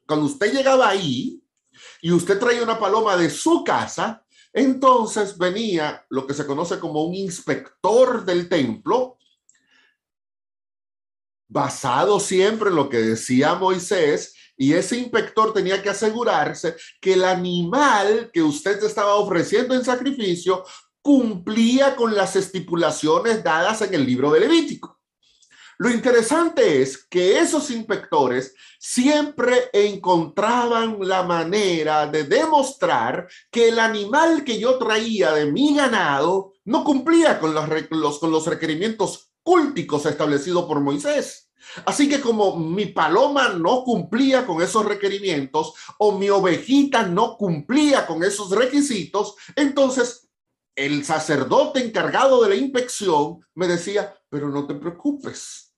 cuando 0.08 0.26
usted 0.26 0.54
llegaba 0.54 0.90
ahí 0.90 1.42
y 2.02 2.12
usted 2.12 2.40
traía 2.40 2.64
una 2.64 2.80
paloma 2.80 3.18
de 3.18 3.30
su 3.30 3.64
casa, 3.64 4.24
entonces 4.54 5.38
venía 5.38 6.06
lo 6.10 6.26
que 6.26 6.34
se 6.34 6.46
conoce 6.46 6.80
como 6.80 7.04
un 7.04 7.14
inspector 7.14 8.26
del 8.26 8.50
templo, 8.50 9.18
basado 11.50 12.20
siempre 12.20 12.70
en 12.70 12.76
lo 12.76 12.88
que 12.88 13.00
decía 13.00 13.56
Moisés, 13.56 14.36
y 14.56 14.74
ese 14.74 14.98
inspector 14.98 15.54
tenía 15.54 15.82
que 15.82 15.90
asegurarse 15.90 16.76
que 17.02 17.14
el 17.14 17.24
animal 17.24 18.30
que 18.32 18.44
usted 18.44 18.82
estaba 18.84 19.16
ofreciendo 19.16 19.74
en 19.74 19.84
sacrificio 19.84 20.64
cumplía 21.02 21.96
con 21.96 22.14
las 22.16 22.36
estipulaciones 22.36 23.44
dadas 23.44 23.82
en 23.82 23.94
el 23.94 24.06
libro 24.06 24.32
de 24.32 24.42
Levítico. 24.42 25.00
Lo 25.78 25.90
interesante 25.90 26.82
es 26.82 27.06
que 27.06 27.40
esos 27.40 27.72
inspectores 27.72 28.54
siempre 28.78 29.70
encontraban 29.72 30.98
la 31.00 31.24
manera 31.24 32.06
de 32.06 32.26
demostrar 32.26 33.30
que 33.50 33.70
el 33.70 33.80
animal 33.80 34.44
que 34.44 34.60
yo 34.60 34.78
traía 34.78 35.32
de 35.32 35.50
mi 35.50 35.74
ganado 35.74 36.52
no 36.66 36.84
cumplía 36.84 37.40
con 37.40 37.54
los, 37.54 38.20
con 38.20 38.30
los 38.30 38.46
requerimientos 38.46 39.29
cúlticos 39.44 40.06
establecidos 40.06 40.66
por 40.66 40.80
Moisés. 40.80 41.52
Así 41.86 42.10
que 42.10 42.22
como 42.22 42.56
mi 42.58 42.88
paloma 42.88 43.50
no 43.50 43.84
cumplía 43.84 44.46
con 44.46 44.62
esos 44.62 44.86
requerimientos 44.86 45.74
o 45.98 46.18
mi 46.18 46.30
ovejita 46.30 47.04
no 47.04 47.38
cumplía 47.38 48.08
con 48.08 48.24
esos 48.24 48.52
requisitos, 48.52 49.36
entonces 49.56 50.30
el 50.76 51.04
sacerdote 51.04 51.84
encargado 51.84 52.42
de 52.42 52.50
la 52.50 52.56
inspección 52.56 53.46
me 53.56 53.68
decía, 53.68 54.16
pero 54.30 54.50
no 54.50 54.66
te 54.66 54.76
preocupes, 54.76 55.76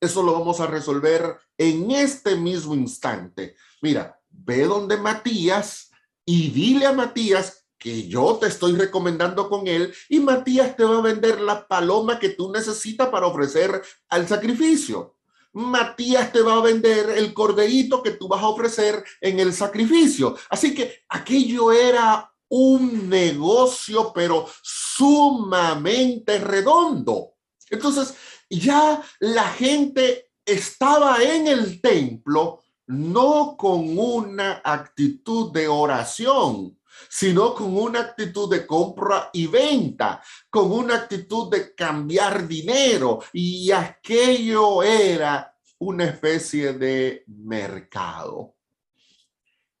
eso 0.00 0.22
lo 0.22 0.32
vamos 0.32 0.60
a 0.60 0.66
resolver 0.66 1.38
en 1.56 1.90
este 1.92 2.36
mismo 2.36 2.74
instante. 2.74 3.56
Mira, 3.80 4.20
ve 4.28 4.64
donde 4.64 4.96
Matías 4.96 5.90
y 6.24 6.50
dile 6.50 6.86
a 6.86 6.92
Matías 6.92 7.65
que 7.78 8.08
yo 8.08 8.38
te 8.40 8.46
estoy 8.46 8.74
recomendando 8.74 9.48
con 9.48 9.66
él 9.66 9.92
y 10.08 10.20
Matías 10.20 10.76
te 10.76 10.84
va 10.84 10.98
a 10.98 11.02
vender 11.02 11.40
la 11.40 11.66
paloma 11.66 12.18
que 12.18 12.30
tú 12.30 12.50
necesitas 12.50 13.08
para 13.08 13.26
ofrecer 13.26 13.82
al 14.08 14.26
sacrificio. 14.26 15.16
Matías 15.52 16.32
te 16.32 16.42
va 16.42 16.54
a 16.54 16.62
vender 16.62 17.10
el 17.10 17.32
corderito 17.32 18.02
que 18.02 18.10
tú 18.10 18.28
vas 18.28 18.42
a 18.42 18.48
ofrecer 18.48 19.02
en 19.20 19.40
el 19.40 19.52
sacrificio. 19.52 20.36
Así 20.50 20.74
que 20.74 21.04
aquello 21.08 21.72
era 21.72 22.30
un 22.48 23.08
negocio, 23.08 24.12
pero 24.14 24.46
sumamente 24.62 26.38
redondo. 26.38 27.34
Entonces, 27.70 28.14
ya 28.50 29.02
la 29.18 29.48
gente 29.48 30.30
estaba 30.44 31.22
en 31.22 31.46
el 31.46 31.80
templo 31.80 32.62
no 32.86 33.56
con 33.56 33.98
una 33.98 34.60
actitud 34.64 35.52
de 35.52 35.66
oración, 35.66 36.78
sino 37.08 37.54
con 37.54 37.76
una 37.76 38.00
actitud 38.00 38.50
de 38.50 38.66
compra 38.66 39.30
y 39.32 39.46
venta, 39.46 40.22
con 40.50 40.70
una 40.72 40.96
actitud 40.96 41.50
de 41.50 41.74
cambiar 41.74 42.46
dinero. 42.46 43.22
Y 43.32 43.70
aquello 43.70 44.82
era 44.82 45.54
una 45.78 46.04
especie 46.04 46.72
de 46.72 47.24
mercado. 47.26 48.54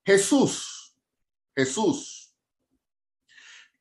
Jesús, 0.04 0.94
Jesús, 1.54 2.32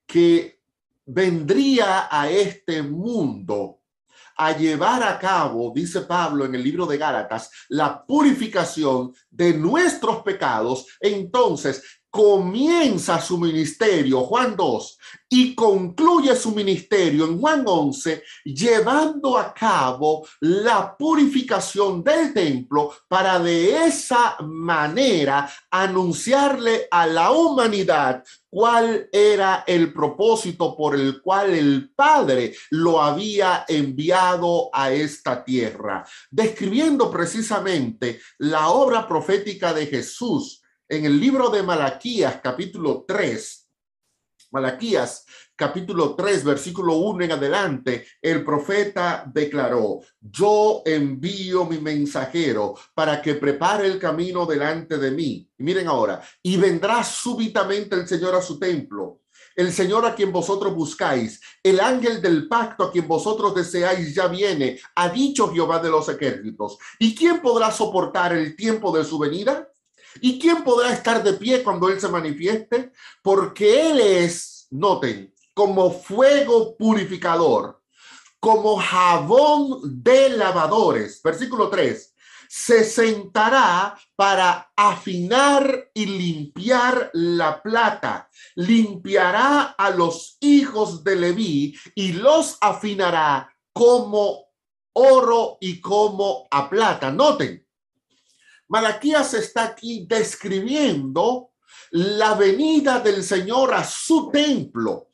que 0.06 0.62
vendría 1.06 2.08
a 2.10 2.30
este 2.30 2.82
mundo 2.82 3.82
a 4.38 4.52
llevar 4.58 5.02
a 5.04 5.18
cabo, 5.18 5.72
dice 5.74 6.02
Pablo 6.02 6.46
en 6.46 6.56
el 6.56 6.64
libro 6.64 6.86
de 6.86 6.98
Gálatas, 6.98 7.50
la 7.70 8.06
purificación 8.06 9.14
de 9.30 9.54
nuestros 9.54 10.24
pecados, 10.24 10.88
entonces 11.00 11.84
comienza 12.16 13.20
su 13.20 13.38
ministerio, 13.38 14.22
Juan 14.22 14.56
2, 14.56 14.98
y 15.32 15.54
concluye 15.54 16.34
su 16.34 16.52
ministerio 16.52 17.26
en 17.26 17.38
Juan 17.38 17.66
11, 17.68 18.24
llevando 18.46 19.38
a 19.38 19.54
cabo 19.54 20.26
la 20.40 20.96
purificación 20.96 22.02
del 22.06 22.34
templo 22.34 22.94
para 23.10 23.38
de 23.38 23.86
esa 23.86 24.38
manera 24.40 25.52
anunciarle 25.70 26.88
a 26.90 27.06
la 27.06 27.32
humanidad 27.32 28.24
cuál 28.50 29.10
era 29.12 29.66
el 29.68 29.92
propósito 29.92 30.74
por 30.78 30.96
el 30.96 31.22
cual 31.22 31.54
el 31.54 31.92
Padre 31.94 32.56
lo 32.70 33.02
había 33.02 33.66
enviado 33.68 34.70
a 34.72 34.90
esta 34.90 35.44
tierra, 35.44 36.08
describiendo 36.32 37.12
precisamente 37.12 38.22
la 38.38 38.70
obra 38.70 39.06
profética 39.06 39.74
de 39.74 39.88
Jesús 39.88 40.62
en 40.88 41.06
el 41.06 41.20
libro 41.20 41.50
de 41.50 41.64
Malaquías, 41.64 42.40
capítulo 42.44 43.06
3, 43.08 43.70
Malaquías, 44.52 45.26
capítulo 45.56 46.16
3, 46.16 46.44
versículo 46.44 46.96
1 46.98 47.26
en 47.26 47.32
adelante, 47.32 48.06
el 48.22 48.44
profeta 48.46 49.30
declaró, 49.34 50.02
yo 50.22 50.84
envío 50.86 51.66
mi 51.66 51.80
mensajero 51.80 52.76
para 52.94 53.22
que 53.22 53.36
prepare 53.36 53.88
el 53.88 54.00
camino 54.00 54.46
delante 54.46 54.98
de 54.98 55.12
mí. 55.12 55.50
Miren 55.58 55.88
ahora, 55.88 56.22
y 56.44 56.58
vendrá 56.58 57.04
súbitamente 57.04 57.96
el 57.96 58.08
Señor 58.08 58.36
a 58.36 58.42
su 58.42 58.60
templo. 58.60 59.22
El 59.56 59.72
Señor 59.72 60.06
a 60.06 60.14
quien 60.14 60.32
vosotros 60.32 60.76
buscáis, 60.76 61.42
el 61.64 61.80
ángel 61.80 62.22
del 62.22 62.48
pacto 62.48 62.84
a 62.84 62.92
quien 62.92 63.08
vosotros 63.08 63.56
deseáis 63.56 64.14
ya 64.14 64.28
viene, 64.28 64.80
ha 64.96 65.10
dicho 65.10 65.52
Jehová 65.52 65.80
de 65.80 65.90
los 65.90 66.10
ejércitos. 66.10 66.78
¿Y 67.00 67.16
quién 67.16 67.42
podrá 67.42 67.72
soportar 67.72 68.34
el 68.34 68.56
tiempo 68.56 68.96
de 68.96 69.06
su 69.06 69.18
venida? 69.18 69.70
¿Y 70.22 70.40
quién 70.40 70.64
podrá 70.64 70.92
estar 70.92 71.24
de 71.24 71.34
pie 71.34 71.64
cuando 71.64 71.90
Él 71.90 72.00
se 72.00 72.08
manifieste? 72.08 72.92
Porque 73.22 73.90
Él 73.90 74.00
es, 74.00 74.68
noten, 74.72 75.34
como 75.54 75.92
fuego 75.92 76.76
purificador, 76.78 77.82
como 78.40 78.78
jabón 78.78 80.04
de 80.04 80.30
lavadores. 80.30 81.22
Versículo 81.24 81.70
3. 81.70 82.14
Se 82.48 82.84
sentará 82.84 83.98
para 84.16 84.72
afinar 84.76 85.90
y 85.94 86.06
limpiar 86.06 87.10
la 87.14 87.62
plata. 87.62 88.30
Limpiará 88.56 89.76
a 89.78 89.90
los 89.90 90.38
hijos 90.42 91.04
de 91.04 91.16
Leví 91.16 91.76
y 91.96 92.14
los 92.14 92.58
afinará 92.62 93.50
como 93.74 94.46
oro 94.94 95.58
y 95.60 95.82
como 95.82 96.48
a 96.52 96.70
plata. 96.70 97.12
Noten, 97.12 97.65
Malaquías 98.68 99.34
está 99.34 99.64
aquí 99.64 100.06
describiendo 100.08 101.52
la 101.92 102.34
venida 102.34 103.00
del 103.00 103.24
Señor 103.24 103.74
a 103.74 103.84
su 103.84 104.30
templo, 104.32 105.10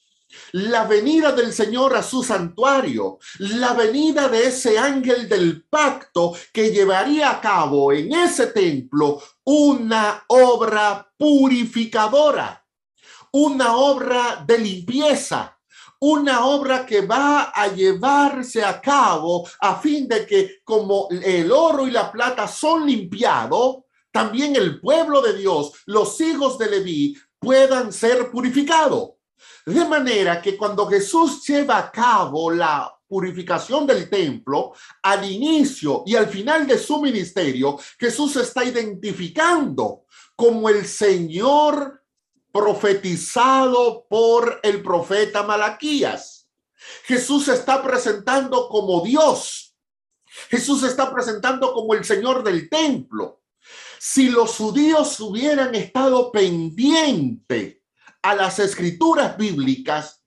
la 0.53 0.85
venida 0.85 1.31
del 1.33 1.53
Señor 1.53 1.95
a 1.95 2.03
su 2.03 2.23
santuario, 2.23 3.19
la 3.39 3.73
venida 3.73 4.29
de 4.29 4.47
ese 4.47 4.77
ángel 4.77 5.27
del 5.27 5.63
pacto 5.65 6.33
que 6.53 6.71
llevaría 6.71 7.29
a 7.29 7.41
cabo 7.41 7.91
en 7.91 8.13
ese 8.13 8.47
templo 8.47 9.21
una 9.43 10.23
obra 10.27 11.11
purificadora, 11.17 12.65
una 13.33 13.75
obra 13.75 14.43
de 14.47 14.57
limpieza, 14.57 15.60
una 16.03 16.45
obra 16.45 16.83
que 16.85 17.01
va 17.01 17.51
a 17.53 17.67
llevarse 17.67 18.63
a 18.63 18.81
cabo 18.81 19.47
a 19.59 19.75
fin 19.79 20.07
de 20.07 20.25
que 20.25 20.59
como 20.63 21.07
el 21.11 21.51
oro 21.51 21.87
y 21.87 21.91
la 21.91 22.11
plata 22.11 22.47
son 22.47 22.87
limpiados, 22.87 23.83
también 24.11 24.55
el 24.55 24.81
pueblo 24.81 25.21
de 25.21 25.37
Dios, 25.37 25.73
los 25.85 26.19
hijos 26.19 26.57
de 26.57 26.71
Leví, 26.71 27.15
puedan 27.37 27.93
ser 27.93 28.31
purificados. 28.31 29.11
De 29.65 29.85
manera 29.85 30.41
que 30.41 30.57
cuando 30.57 30.87
Jesús 30.87 31.45
lleva 31.45 31.77
a 31.77 31.91
cabo 31.91 32.49
la 32.49 32.91
purificación 33.07 33.85
del 33.85 34.09
templo, 34.09 34.73
al 35.03 35.29
inicio 35.29 36.01
y 36.05 36.15
al 36.15 36.27
final 36.27 36.65
de 36.65 36.79
su 36.79 36.99
ministerio, 36.99 37.77
Jesús 37.99 38.37
está 38.37 38.65
identificando 38.65 40.05
como 40.35 40.67
el 40.67 40.83
Señor 40.87 42.00
profetizado 42.51 44.05
por 44.09 44.59
el 44.63 44.81
profeta 44.81 45.43
Malaquías. 45.43 46.49
Jesús 47.03 47.45
se 47.45 47.53
está 47.53 47.81
presentando 47.83 48.67
como 48.69 49.01
Dios. 49.01 49.75
Jesús 50.49 50.81
se 50.81 50.87
está 50.87 51.13
presentando 51.13 51.73
como 51.73 51.93
el 51.93 52.03
Señor 52.03 52.43
del 52.43 52.69
templo. 52.69 53.41
Si 53.99 54.29
los 54.29 54.55
judíos 54.55 55.19
hubieran 55.19 55.75
estado 55.75 56.31
pendientes 56.31 57.77
a 58.21 58.35
las 58.35 58.59
escrituras 58.59 59.37
bíblicas, 59.37 60.23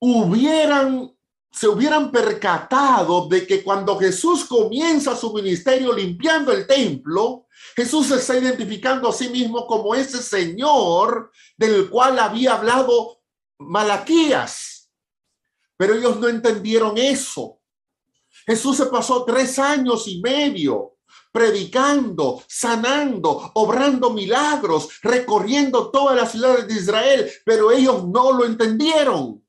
hubieran 0.00 1.14
se 1.52 1.68
hubieran 1.68 2.10
percatado 2.10 3.28
de 3.28 3.46
que 3.46 3.62
cuando 3.62 3.98
Jesús 3.98 4.46
comienza 4.46 5.14
su 5.14 5.34
ministerio 5.34 5.92
limpiando 5.92 6.50
el 6.50 6.66
templo, 6.66 7.46
Jesús 7.74 8.08
se 8.08 8.16
está 8.16 8.36
identificando 8.36 9.08
a 9.08 9.12
sí 9.12 9.28
mismo 9.28 9.66
como 9.66 9.94
ese 9.94 10.22
Señor 10.22 11.30
del 11.56 11.88
cual 11.88 12.18
había 12.18 12.54
hablado 12.54 13.22
Malaquías. 13.58 14.90
Pero 15.76 15.94
ellos 15.94 16.18
no 16.18 16.28
entendieron 16.28 16.98
eso. 16.98 17.60
Jesús 18.46 18.76
se 18.76 18.86
pasó 18.86 19.24
tres 19.24 19.58
años 19.58 20.06
y 20.06 20.20
medio 20.20 20.92
predicando, 21.32 22.42
sanando, 22.46 23.50
obrando 23.54 24.10
milagros, 24.10 25.00
recorriendo 25.02 25.90
todas 25.90 26.14
las 26.14 26.32
ciudades 26.32 26.68
de 26.68 26.74
Israel, 26.74 27.30
pero 27.44 27.72
ellos 27.72 28.06
no 28.06 28.32
lo 28.32 28.44
entendieron. 28.44 29.41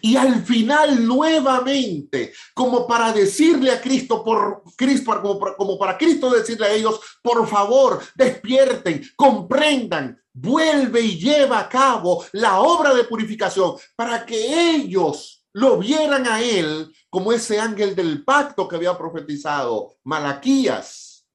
Y 0.00 0.16
al 0.16 0.44
final 0.44 1.06
nuevamente, 1.06 2.32
como 2.54 2.86
para 2.86 3.12
decirle 3.12 3.70
a 3.70 3.80
Cristo, 3.80 4.24
por 4.24 4.62
Cristo, 4.76 5.40
como 5.56 5.78
para, 5.78 5.96
Cristo 5.96 6.30
decirle 6.30 6.66
a 6.66 6.72
ellos, 6.72 7.00
por 7.22 7.46
favor, 7.46 8.02
despierten, 8.14 9.02
comprendan, 9.16 10.20
vuelve 10.32 11.00
y 11.00 11.18
lleva 11.18 11.60
a 11.60 11.68
cabo 11.68 12.24
la 12.32 12.60
obra 12.60 12.94
de 12.94 13.04
purificación 13.04 13.76
para 13.94 14.26
que 14.26 14.74
ellos 14.74 15.44
lo 15.52 15.78
vieran 15.78 16.26
a 16.26 16.42
él 16.42 16.92
como 17.08 17.32
ese 17.32 17.58
ángel 17.58 17.94
del 17.94 18.24
pacto 18.24 18.68
que 18.68 18.76
había 18.76 18.98
profetizado 18.98 19.94
Malaquías. 20.04 21.26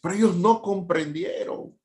Pero 0.00 0.14
ellos 0.14 0.36
no 0.36 0.62
comprendieron. 0.62 1.78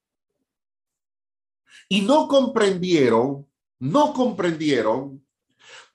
Y 1.89 2.01
no 2.01 2.27
comprendieron, 2.27 3.45
no 3.79 4.13
comprendieron 4.13 5.24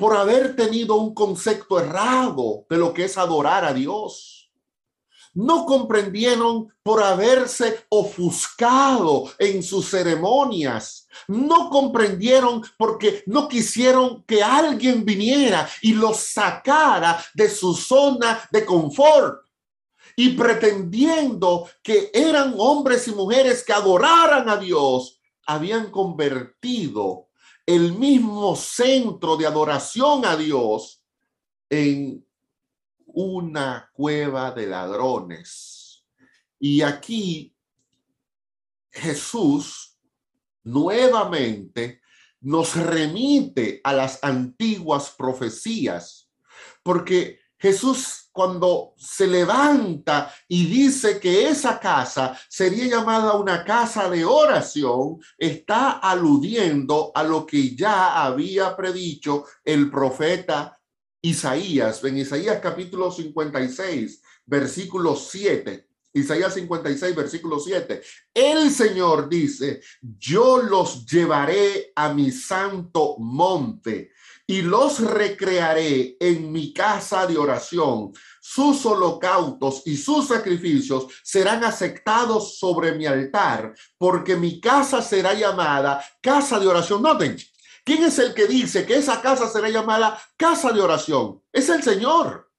por 0.01 0.17
haber 0.17 0.57
tenido 0.57 0.97
un 0.97 1.13
concepto 1.13 1.79
errado 1.79 2.65
de 2.71 2.79
lo 2.79 2.95
que 2.95 3.05
es 3.05 3.19
adorar 3.19 3.67
a 3.67 3.75
Dios. 3.75 4.51
No 5.35 5.67
comprendieron 5.67 6.73
por 6.83 7.03
haberse 7.03 7.85
ofuscado 7.91 9.31
en 9.39 9.63
sus 9.63 9.91
ceremonias. 9.91 11.07
No 11.29 11.69
comprendieron 11.69 12.63
porque 12.79 13.23
no 13.27 13.47
quisieron 13.47 14.25
que 14.25 14.43
alguien 14.43 15.05
viniera 15.05 15.69
y 15.83 15.93
los 15.93 16.17
sacara 16.17 17.23
de 17.35 17.51
su 17.51 17.75
zona 17.75 18.41
de 18.51 18.65
confort 18.65 19.45
y 20.17 20.31
pretendiendo 20.31 21.69
que 21.83 22.11
eran 22.15 22.55
hombres 22.57 23.07
y 23.07 23.13
mujeres 23.13 23.63
que 23.63 23.75
adoraran 23.75 24.49
a 24.49 24.57
Dios, 24.57 25.21
habían 25.47 25.91
convertido 25.91 27.30
el 27.67 27.93
mismo 27.93 28.57
centro 28.57 29.37
de 29.37 29.47
adoración 29.47 30.25
a 30.25 30.37
Dios 30.37 31.03
en 31.69 32.27
una 33.07 33.91
cueva 33.93 34.51
de 34.51 34.67
ladrones. 34.67 36.05
Y 36.59 36.83
aquí 36.83 37.55
Jesús 38.91 39.99
nuevamente 40.65 42.01
nos 42.41 42.77
remite 42.77 43.81
a 43.85 43.93
las 43.93 44.23
antiguas 44.23 45.15
profecías, 45.17 46.31
porque 46.83 47.41
Jesús 47.59 48.30
cuando 48.41 48.95
se 48.97 49.27
levanta 49.27 50.35
y 50.49 50.65
dice 50.65 51.21
que 51.21 51.47
esa 51.47 51.79
casa 51.79 52.35
sería 52.49 52.87
llamada 52.87 53.35
una 53.35 53.67
casa 53.67 54.09
de 54.09 54.25
oración, 54.25 55.19
está 55.37 55.99
aludiendo 55.99 57.13
a 57.15 57.23
lo 57.23 57.45
que 57.45 57.77
ya 57.77 58.25
había 58.25 58.75
predicho 58.75 59.45
el 59.63 59.91
profeta 59.91 60.81
Isaías, 61.21 62.03
en 62.03 62.17
Isaías 62.17 62.61
capítulo 62.63 63.13
56, 63.13 64.23
versículo 64.47 65.15
7. 65.17 65.87
Isaías 66.15 66.55
56, 66.55 67.15
versículo 67.15 67.61
7. 67.61 68.01
El 68.33 68.71
Señor 68.71 69.29
dice, 69.29 69.83
yo 70.01 70.63
los 70.63 71.05
llevaré 71.05 71.93
a 71.95 72.15
mi 72.15 72.31
santo 72.31 73.17
monte 73.19 74.13
y 74.51 74.63
los 74.63 74.99
recrearé 74.99 76.17
en 76.19 76.51
mi 76.51 76.75
casa 76.75 77.25
de 77.25 77.39
oración. 77.39 78.13
Sus 78.41 78.85
holocaustos 78.85 79.83
y 79.85 79.97
sus 79.97 80.27
sacrificios 80.27 81.07
serán 81.23 81.63
aceptados 81.63 82.59
sobre 82.59 82.97
mi 82.97 83.07
altar, 83.07 83.73
porque 83.97 84.35
mi 84.35 84.61
casa 84.61 85.03
será 85.03 85.35
llamada 85.35 86.05
casa 86.21 86.59
de 86.59 86.67
oración. 86.67 87.01
Noten, 87.01 87.37
¿quién 87.85 88.03
es 88.03 88.19
el 88.19 88.35
que 88.35 88.49
dice 88.49 88.85
que 88.85 88.97
esa 88.97 89.23
casa 89.23 89.49
será 89.49 89.69
llamada 89.69 90.21
casa 90.37 90.73
de 90.73 90.81
oración? 90.81 91.41
Es 91.53 91.69
el 91.69 91.85
Señor. 91.85 92.51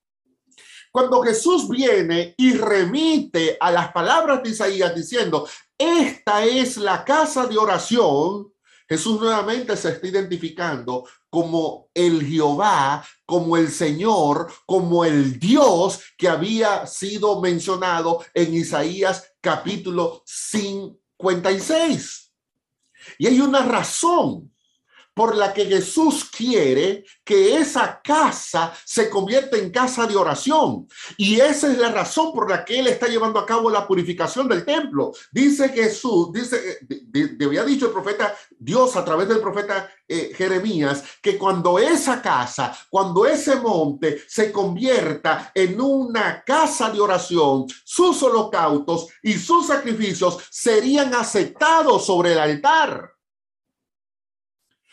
Cuando 0.94 1.22
Jesús 1.24 1.68
viene 1.68 2.36
y 2.38 2.54
remite 2.54 3.58
a 3.60 3.70
las 3.70 3.92
palabras 3.92 4.42
de 4.42 4.52
Isaías 4.52 4.96
diciendo, 4.96 5.46
esta 5.78 6.46
es 6.46 6.78
la 6.78 7.04
casa 7.04 7.48
de 7.48 7.58
oración, 7.58 8.54
Jesús 8.88 9.20
nuevamente 9.22 9.76
se 9.76 9.90
está 9.90 10.08
identificando 10.08 11.06
como 11.32 11.90
el 11.94 12.28
Jehová, 12.28 13.04
como 13.26 13.56
el 13.56 13.72
Señor, 13.72 14.52
como 14.66 15.06
el 15.06 15.40
Dios 15.40 16.02
que 16.18 16.28
había 16.28 16.86
sido 16.86 17.42
mencionado 17.42 18.24
en 18.34 18.54
Isaías 18.54 19.34
capítulo 19.40 20.22
56. 20.26 22.34
Y 23.18 23.28
hay 23.28 23.40
una 23.40 23.66
razón 23.66 24.51
por 25.14 25.36
la 25.36 25.54
que 25.54 25.66
Jesús 25.66 26.26
quiere 26.26 27.06
que 27.24 27.58
esa 27.58 28.02
casa 28.02 28.74
se 28.86 29.10
convierta 29.10 29.58
en 29.58 29.70
casa 29.70 30.08
de 30.08 30.16
oración. 30.16 30.88
Y 31.18 31.40
esa 31.40 31.72
es 31.72 31.78
la 31.78 31.92
razón 31.92 32.34
por 32.34 32.50
la 32.50 32.64
que 32.64 32.80
Él 32.80 32.88
está 32.88 33.08
llevando 33.08 33.40
a 33.40 33.46
cabo 33.46 33.70
la 33.70 33.88
purificación 33.88 34.48
del 34.48 34.66
templo. 34.66 35.12
Dice 35.32 35.70
Jesús, 35.70 36.32
dice, 36.32 36.80
de, 36.82 37.46
había 37.46 37.64
dicho 37.64 37.88
el 37.88 37.92
profeta 37.92 38.36
Dios 38.58 38.96
a 38.96 39.04
través 39.04 39.28
del 39.28 39.40
profeta 39.40 39.90
eh, 40.08 40.34
Jeremías, 40.36 41.04
que 41.22 41.38
cuando 41.38 41.80
esa 41.80 42.22
casa, 42.22 42.78
cuando 42.90 43.26
ese 43.26 43.56
monte 43.56 44.22
se 44.28 44.52
convierta 44.52 45.52
en 45.54 45.80
una 45.80 46.44
casa 46.44 46.90
de 46.90 47.00
oración, 47.00 47.66
sus 47.84 48.22
holocaustos 48.24 49.08
y 49.24 49.34
sus 49.34 49.68
sacrificios 49.68 50.38
serían 50.50 51.14
aceptados 51.14 52.06
sobre 52.06 52.34
el 52.34 52.40
altar. 52.40 53.21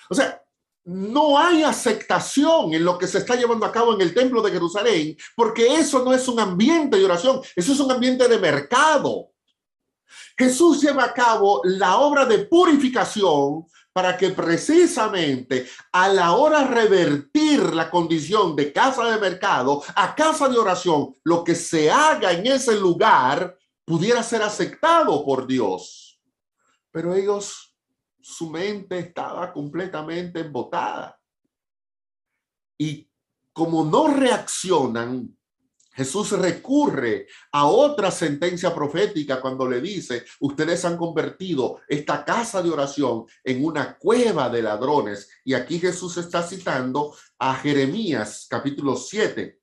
O 0.09 0.15
sea, 0.15 0.43
no 0.85 1.39
hay 1.39 1.63
aceptación 1.63 2.73
en 2.73 2.85
lo 2.85 2.97
que 2.97 3.07
se 3.07 3.19
está 3.19 3.37
llevando 3.37 3.67
a 3.67 3.73
cabo 3.73 3.95
en 3.95 4.01
el 4.01 4.15
templo 4.15 4.41
de 4.41 4.53
Jerusalén, 4.53 5.17
porque 5.37 5.75
eso 5.75 6.03
no 6.03 6.15
es 6.15 6.27
un 6.29 6.41
ambiente 6.41 6.97
de 6.97 7.05
oración, 7.05 7.43
eso 7.55 7.73
es 7.73 7.81
un 7.81 7.93
ambiente 7.93 8.27
de 8.27 8.39
mercado. 8.39 9.31
Jesús 10.37 10.81
lleva 10.81 11.05
a 11.05 11.13
cabo 11.13 11.61
la 11.65 11.99
obra 11.99 12.25
de 12.25 12.39
purificación 12.39 13.67
para 13.93 14.17
que 14.17 14.31
precisamente 14.31 15.67
a 15.93 16.09
la 16.09 16.33
hora 16.33 16.65
revertir 16.65 17.75
la 17.75 17.91
condición 17.91 18.55
de 18.55 18.73
casa 18.73 19.11
de 19.11 19.21
mercado 19.21 19.83
a 19.95 20.15
casa 20.15 20.49
de 20.49 20.57
oración, 20.57 21.15
lo 21.25 21.43
que 21.43 21.55
se 21.55 21.91
haga 21.91 22.33
en 22.33 22.47
ese 22.47 22.77
lugar 22.77 23.59
pudiera 23.85 24.23
ser 24.23 24.43
aceptado 24.43 25.25
por 25.25 25.47
Dios. 25.47 26.21
Pero 26.93 27.15
ellos 27.15 27.68
su 28.29 28.51
mente 28.51 28.99
estaba 28.99 29.53
completamente 29.53 30.41
embotada. 30.41 31.19
Y 32.77 33.11
como 33.55 33.85
no 33.85 34.09
reaccionan, 34.09 35.35
Jesús 35.93 36.31
recurre 36.33 37.27
a 37.51 37.67
otra 37.67 38.11
sentencia 38.11 38.75
profética 38.75 39.41
cuando 39.41 39.67
le 39.67 39.81
dice, 39.81 40.27
ustedes 40.41 40.85
han 40.85 40.97
convertido 40.99 41.81
esta 41.89 42.25
casa 42.25 42.63
de 42.63 42.71
oración 42.71 43.25
en 43.43 43.65
una 43.65 43.97
cueva 43.97 44.51
de 44.51 44.63
ladrones. 44.63 45.31
Y 45.43 45.55
aquí 45.55 45.81
Jesús 45.81 46.19
está 46.19 46.43
citando 46.43 47.17
a 47.39 47.55
Jeremías 47.55 48.47
capítulo 48.49 48.95
7. 48.95 49.59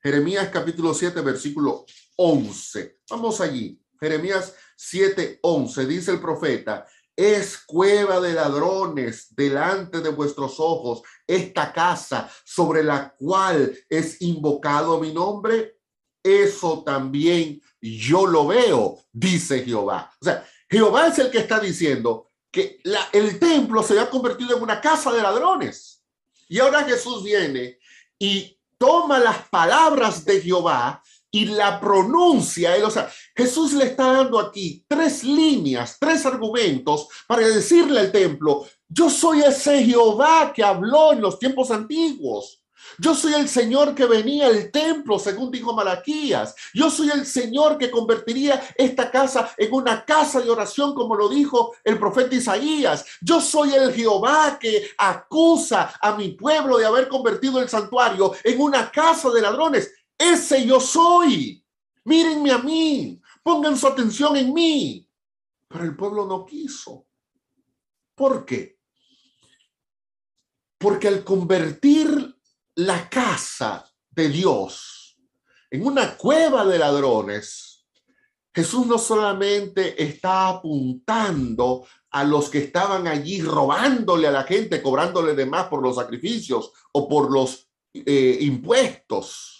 Jeremías 0.00 0.48
capítulo 0.50 0.94
7, 0.94 1.20
versículo 1.20 1.84
11. 2.16 3.00
Vamos 3.10 3.40
allí. 3.40 3.82
Jeremías 4.00 4.54
7, 4.76 5.40
11. 5.42 5.86
Dice 5.86 6.12
el 6.12 6.20
profeta, 6.20 6.86
es 7.18 7.58
cueva 7.58 8.20
de 8.20 8.32
ladrones 8.32 9.34
delante 9.34 10.00
de 10.00 10.10
vuestros 10.10 10.60
ojos 10.60 11.02
esta 11.26 11.72
casa 11.72 12.30
sobre 12.44 12.84
la 12.84 13.12
cual 13.18 13.76
es 13.88 14.22
invocado 14.22 15.00
mi 15.00 15.12
nombre. 15.12 15.80
Eso 16.22 16.84
también 16.84 17.60
yo 17.80 18.24
lo 18.24 18.46
veo, 18.46 19.00
dice 19.10 19.64
Jehová. 19.64 20.12
O 20.20 20.24
sea, 20.24 20.48
Jehová 20.70 21.08
es 21.08 21.18
el 21.18 21.28
que 21.32 21.38
está 21.38 21.58
diciendo 21.58 22.30
que 22.52 22.80
el 23.12 23.40
templo 23.40 23.82
se 23.82 23.98
ha 23.98 24.08
convertido 24.08 24.56
en 24.56 24.62
una 24.62 24.80
casa 24.80 25.10
de 25.10 25.20
ladrones. 25.20 26.04
Y 26.48 26.60
ahora 26.60 26.84
Jesús 26.84 27.24
viene 27.24 27.80
y 28.16 28.56
toma 28.78 29.18
las 29.18 29.48
palabras 29.48 30.24
de 30.24 30.40
Jehová 30.40 31.02
y 31.38 31.44
la 31.46 31.78
pronuncia. 31.78 32.74
Él, 32.74 32.84
o 32.84 32.90
sea, 32.90 33.10
Jesús 33.36 33.72
le 33.72 33.84
está 33.84 34.12
dando 34.12 34.38
aquí 34.40 34.84
tres 34.88 35.22
líneas, 35.22 35.96
tres 36.00 36.26
argumentos 36.26 37.08
para 37.26 37.46
decirle 37.46 38.00
al 38.00 38.12
templo, 38.12 38.66
yo 38.88 39.08
soy 39.08 39.42
ese 39.42 39.84
Jehová 39.84 40.52
que 40.54 40.64
habló 40.64 41.12
en 41.12 41.20
los 41.20 41.38
tiempos 41.38 41.70
antiguos. 41.70 42.62
Yo 42.98 43.14
soy 43.14 43.34
el 43.34 43.48
Señor 43.48 43.94
que 43.94 44.06
venía 44.06 44.46
al 44.46 44.70
templo, 44.70 45.18
según 45.18 45.50
dijo 45.50 45.72
Malaquías. 45.72 46.54
Yo 46.74 46.90
soy 46.90 47.10
el 47.10 47.26
Señor 47.26 47.76
que 47.76 47.90
convertiría 47.90 48.60
esta 48.76 49.10
casa 49.10 49.52
en 49.56 49.72
una 49.72 50.04
casa 50.04 50.40
de 50.40 50.50
oración, 50.50 50.94
como 50.94 51.14
lo 51.14 51.28
dijo 51.28 51.74
el 51.84 51.98
profeta 51.98 52.34
Isaías. 52.34 53.04
Yo 53.20 53.40
soy 53.40 53.74
el 53.74 53.92
Jehová 53.92 54.58
que 54.58 54.90
acusa 54.96 55.92
a 56.00 56.16
mi 56.16 56.30
pueblo 56.30 56.78
de 56.78 56.86
haber 56.86 57.08
convertido 57.08 57.60
el 57.60 57.68
santuario 57.68 58.32
en 58.42 58.60
una 58.60 58.90
casa 58.90 59.30
de 59.30 59.42
ladrones. 59.42 59.92
Ese 60.18 60.66
yo 60.66 60.80
soy. 60.80 61.64
Mírenme 62.04 62.50
a 62.50 62.58
mí. 62.58 63.20
Pongan 63.42 63.76
su 63.76 63.86
atención 63.86 64.36
en 64.36 64.52
mí. 64.52 65.08
Pero 65.68 65.84
el 65.84 65.96
pueblo 65.96 66.26
no 66.26 66.44
quiso. 66.44 67.06
¿Por 68.14 68.44
qué? 68.44 68.80
Porque 70.76 71.08
al 71.08 71.22
convertir 71.22 72.36
la 72.74 73.08
casa 73.08 73.88
de 74.10 74.28
Dios 74.28 75.18
en 75.70 75.86
una 75.86 76.16
cueva 76.16 76.64
de 76.64 76.78
ladrones, 76.78 77.86
Jesús 78.54 78.86
no 78.86 78.98
solamente 78.98 80.02
está 80.02 80.48
apuntando 80.48 81.86
a 82.10 82.24
los 82.24 82.48
que 82.48 82.58
estaban 82.58 83.06
allí 83.06 83.42
robándole 83.42 84.26
a 84.26 84.32
la 84.32 84.44
gente, 84.44 84.82
cobrándole 84.82 85.34
de 85.34 85.46
más 85.46 85.68
por 85.68 85.82
los 85.82 85.96
sacrificios 85.96 86.72
o 86.92 87.08
por 87.08 87.30
los 87.30 87.68
eh, 87.92 88.38
impuestos, 88.40 89.57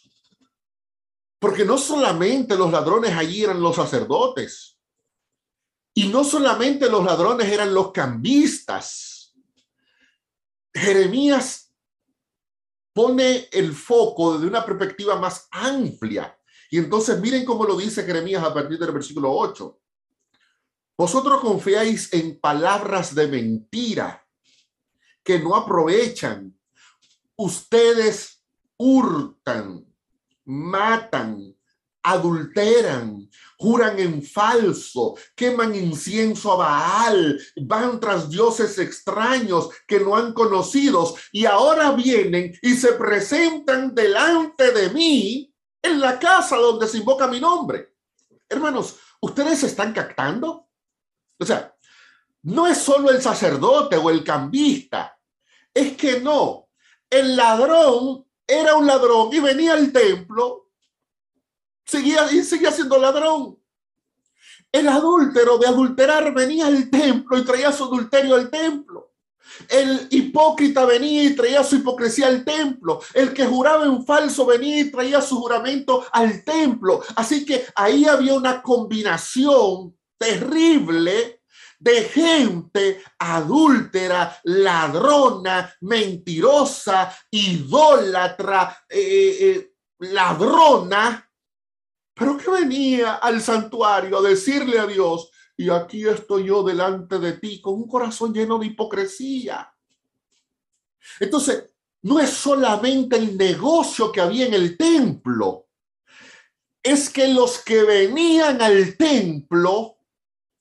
porque 1.39 1.65
no 1.65 1.79
solamente 1.79 2.57
los 2.57 2.71
ladrones 2.71 3.13
allí 3.13 3.45
eran 3.45 3.61
los 3.61 3.77
sacerdotes, 3.77 4.79
y 5.99 6.07
no 6.07 6.23
solamente 6.23 6.89
los 6.89 7.05
ladrones 7.05 7.51
eran 7.51 7.75
los 7.75 7.91
cambistas. 7.91 9.35
Jeremías 10.73 11.75
pone 12.93 13.49
el 13.51 13.73
foco 13.73 14.35
desde 14.35 14.47
una 14.47 14.65
perspectiva 14.65 15.19
más 15.19 15.49
amplia. 15.51 16.39
Y 16.71 16.79
entonces 16.79 17.19
miren 17.21 17.45
cómo 17.45 17.65
lo 17.65 17.77
dice 17.77 18.05
Jeremías 18.05 18.45
a 18.45 18.55
partir 18.55 18.79
del 18.79 18.93
versículo 18.93 19.33
8. 19.33 19.81
Vosotros 20.97 21.41
confiáis 21.41 22.13
en 22.13 22.39
palabras 22.39 23.13
de 23.13 23.27
mentira 23.27 24.25
que 25.25 25.41
no 25.41 25.57
aprovechan. 25.57 26.57
Ustedes 27.35 28.45
hurtan 28.77 29.88
matan, 30.49 31.55
adulteran, 32.03 33.29
juran 33.59 33.99
en 33.99 34.23
falso, 34.23 35.17
queman 35.37 35.75
incienso 35.75 36.53
a 36.53 36.57
Baal, 36.57 37.41
van 37.63 38.01
tras 38.01 38.31
dioses 38.31 38.79
extraños 38.79 39.69
que 39.87 40.01
no 40.01 40.17
han 40.17 40.33
conocido 40.33 41.15
y 41.33 41.45
ahora 41.45 41.93
vienen 41.93 42.57
y 42.63 42.75
se 42.75 42.93
presentan 42.93 43.95
delante 43.95 44.73
de 44.73 44.91
mí 44.91 45.53
en 45.83 46.01
la 46.01 46.19
casa 46.19 46.57
donde 46.57 46.87
se 46.87 46.99
invoca 46.99 47.27
mi 47.27 47.41
nombre. 47.41 47.95
Hermanos, 48.49 48.97
¿ustedes 49.21 49.63
están 49.65 49.93
captando? 49.93 50.69
O 51.39 51.45
sea, 51.45 51.75
no 52.43 52.67
es 52.67 52.79
solo 52.79 53.11
el 53.11 53.21
sacerdote 53.21 53.97
o 53.97 54.09
el 54.09 54.25
cambista, 54.25 55.19
es 55.75 55.97
que 55.97 56.21
no, 56.21 56.69
el 57.11 57.37
ladrón 57.37 58.28
era 58.49 58.75
un 58.75 58.87
ladrón 58.87 59.29
y 59.33 59.39
venía 59.39 59.75
al 59.75 59.93
templo 59.93 60.69
seguía 61.89 62.31
y 62.31 62.43
seguía 62.45 62.71
siendo 62.71 62.99
ladrón. 62.99 63.59
El 64.71 64.89
adúltero 64.89 65.57
de 65.57 65.67
adulterar 65.67 66.35
venía 66.35 66.67
al 66.67 66.91
templo 66.91 67.39
y 67.39 67.45
traía 67.45 67.73
su 67.73 67.85
adulterio 67.85 68.35
al 68.35 68.51
templo. 68.51 69.13
El 69.67 70.07
hipócrita 70.11 70.85
venía 70.85 71.25
y 71.25 71.35
traía 71.35 71.65
su 71.65 71.77
hipocresía 71.77 72.27
al 72.27 72.45
templo. 72.45 73.01
El 73.15 73.33
que 73.33 73.47
juraba 73.47 73.87
en 73.87 74.05
falso 74.05 74.45
venía 74.45 74.81
y 74.81 74.91
traía 74.91 75.23
su 75.23 75.41
juramento 75.41 76.05
al 76.13 76.45
templo. 76.45 77.01
Así 77.17 77.47
que 77.47 77.65
ahí 77.75 78.05
había 78.05 78.35
una 78.35 78.63
combinación 78.63 79.97
terrible 80.19 81.38
de 81.79 82.05
gente 82.05 83.03
adúltera, 83.19 84.37
ladrona, 84.45 85.73
mentirosa, 85.83 87.17
idólatra, 87.31 88.85
eh, 88.89 88.99
eh, 88.99 89.51
eh, 89.51 89.73
ladrona, 90.01 91.31
pero 92.15 92.37
que 92.37 92.51
venía 92.51 93.17
al 93.17 93.41
santuario 93.41 94.19
a 94.19 94.23
decirle 94.23 94.79
a 94.79 94.87
Dios, 94.87 95.31
y 95.57 95.71
aquí 95.71 96.07
estoy 96.07 96.47
yo 96.47 96.63
delante 96.63 97.19
de 97.19 97.35
ti 97.35 97.61
con 97.61 97.75
un 97.75 97.89
corazón 97.89 98.33
lleno 98.33 98.59
de 98.59 98.67
hipocresía. 98.67 99.73
Entonces, 101.21 101.71
no 102.03 102.19
es 102.21 102.31
solamente 102.31 103.17
el 103.17 103.37
negocio 103.37 104.11
que 104.13 104.21
había 104.21 104.47
en 104.47 104.55
el 104.55 104.77
templo, 104.77 105.69
es 106.83 107.11
que 107.11 107.29
los 107.29 107.59
que 107.59 107.83
venían 107.83 108.63
al 108.63 108.97
templo 108.97 109.99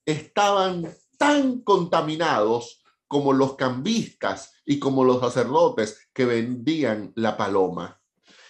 estaban 0.06 0.88
tan 1.18 1.62
contaminados 1.62 2.84
como 3.08 3.34
los 3.34 3.56
cambistas 3.56 4.54
y 4.66 4.80
como 4.80 5.04
los 5.04 5.20
sacerdotes 5.20 6.10
que 6.14 6.26
vendían 6.26 7.14
la 7.16 7.38
paloma. 7.38 8.02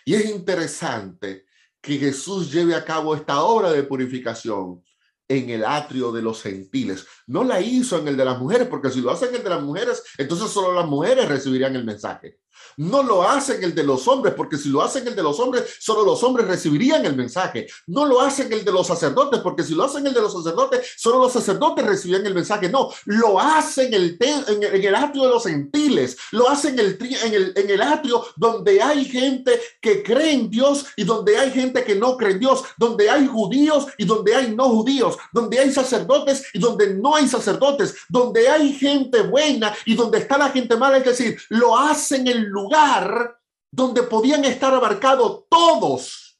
Y 0.05 0.15
es 0.15 0.29
interesante 0.29 1.45
que 1.81 1.97
Jesús 1.97 2.51
lleve 2.51 2.75
a 2.75 2.83
cabo 2.83 3.15
esta 3.15 3.43
obra 3.43 3.71
de 3.71 3.83
purificación 3.83 4.83
en 5.27 5.49
el 5.49 5.65
atrio 5.65 6.11
de 6.11 6.21
los 6.21 6.41
gentiles. 6.41 7.05
No 7.27 7.43
la 7.43 7.59
hizo 7.61 7.99
en 7.99 8.07
el 8.07 8.17
de 8.17 8.25
las 8.25 8.39
mujeres, 8.39 8.67
porque 8.67 8.89
si 8.89 9.01
lo 9.01 9.11
hacen 9.11 9.29
en 9.29 9.35
el 9.35 9.43
de 9.43 9.49
las 9.49 9.61
mujeres, 9.61 10.03
entonces 10.17 10.49
solo 10.49 10.73
las 10.73 10.87
mujeres 10.87 11.27
recibirían 11.27 11.75
el 11.75 11.83
mensaje. 11.83 12.39
No 12.77 13.03
lo 13.03 13.23
hacen 13.23 13.63
el 13.63 13.73
de 13.73 13.83
los 13.83 14.07
hombres, 14.07 14.33
porque 14.35 14.57
si 14.57 14.69
lo 14.69 14.81
hacen 14.81 15.07
el 15.07 15.15
de 15.15 15.23
los 15.23 15.39
hombres, 15.39 15.63
solo 15.79 16.05
los 16.05 16.23
hombres 16.23 16.47
recibirían 16.47 17.05
el 17.05 17.15
mensaje. 17.15 17.67
No 17.87 18.05
lo 18.05 18.21
hacen 18.21 18.51
el 18.53 18.63
de 18.63 18.71
los 18.71 18.87
sacerdotes, 18.87 19.39
porque 19.41 19.63
si 19.63 19.73
lo 19.73 19.83
hacen 19.83 20.05
el 20.05 20.13
de 20.13 20.21
los 20.21 20.33
sacerdotes, 20.33 20.93
solo 20.97 21.19
los 21.19 21.33
sacerdotes 21.33 21.85
recibirían 21.85 22.25
el 22.25 22.35
mensaje. 22.35 22.69
No, 22.69 22.89
lo 23.05 23.39
hacen 23.39 23.93
el 23.93 24.17
en, 24.19 24.63
el 24.85 24.95
atrio 24.95 25.23
de 25.23 25.29
los 25.29 25.43
gentiles, 25.43 26.17
lo 26.31 26.49
hacen 26.49 26.79
el, 26.79 26.97
en, 26.99 27.33
el, 27.33 27.53
en 27.55 27.69
el 27.69 27.81
atrio 27.81 28.25
donde 28.35 28.81
hay 28.81 29.05
gente 29.05 29.59
que 29.81 30.03
cree 30.03 30.33
en 30.33 30.49
Dios 30.49 30.85
y 30.95 31.03
donde 31.03 31.37
hay 31.37 31.51
gente 31.51 31.83
que 31.83 31.95
no 31.95 32.17
cree 32.17 32.33
en 32.33 32.39
Dios, 32.39 32.63
donde 32.77 33.09
hay 33.09 33.27
judíos 33.27 33.87
y 33.97 34.05
donde 34.05 34.35
hay 34.35 34.55
no 34.55 34.69
judíos, 34.69 35.17
donde 35.31 35.59
hay 35.59 35.71
sacerdotes 35.71 36.43
y 36.53 36.59
donde 36.59 36.93
no 36.93 37.15
hay 37.15 37.27
sacerdotes, 37.27 37.95
donde 38.09 38.47
hay 38.49 38.73
gente 38.73 39.21
buena 39.21 39.73
y 39.85 39.95
donde 39.95 40.19
está 40.19 40.37
la 40.37 40.49
gente 40.49 40.75
mala. 40.75 40.97
Es 40.97 41.05
decir, 41.05 41.39
lo 41.49 41.77
hacen 41.77 42.27
el 42.27 42.46
lugar 42.47 43.39
donde 43.71 44.03
podían 44.03 44.45
estar 44.45 44.73
abarcados 44.73 45.45
todos, 45.49 46.39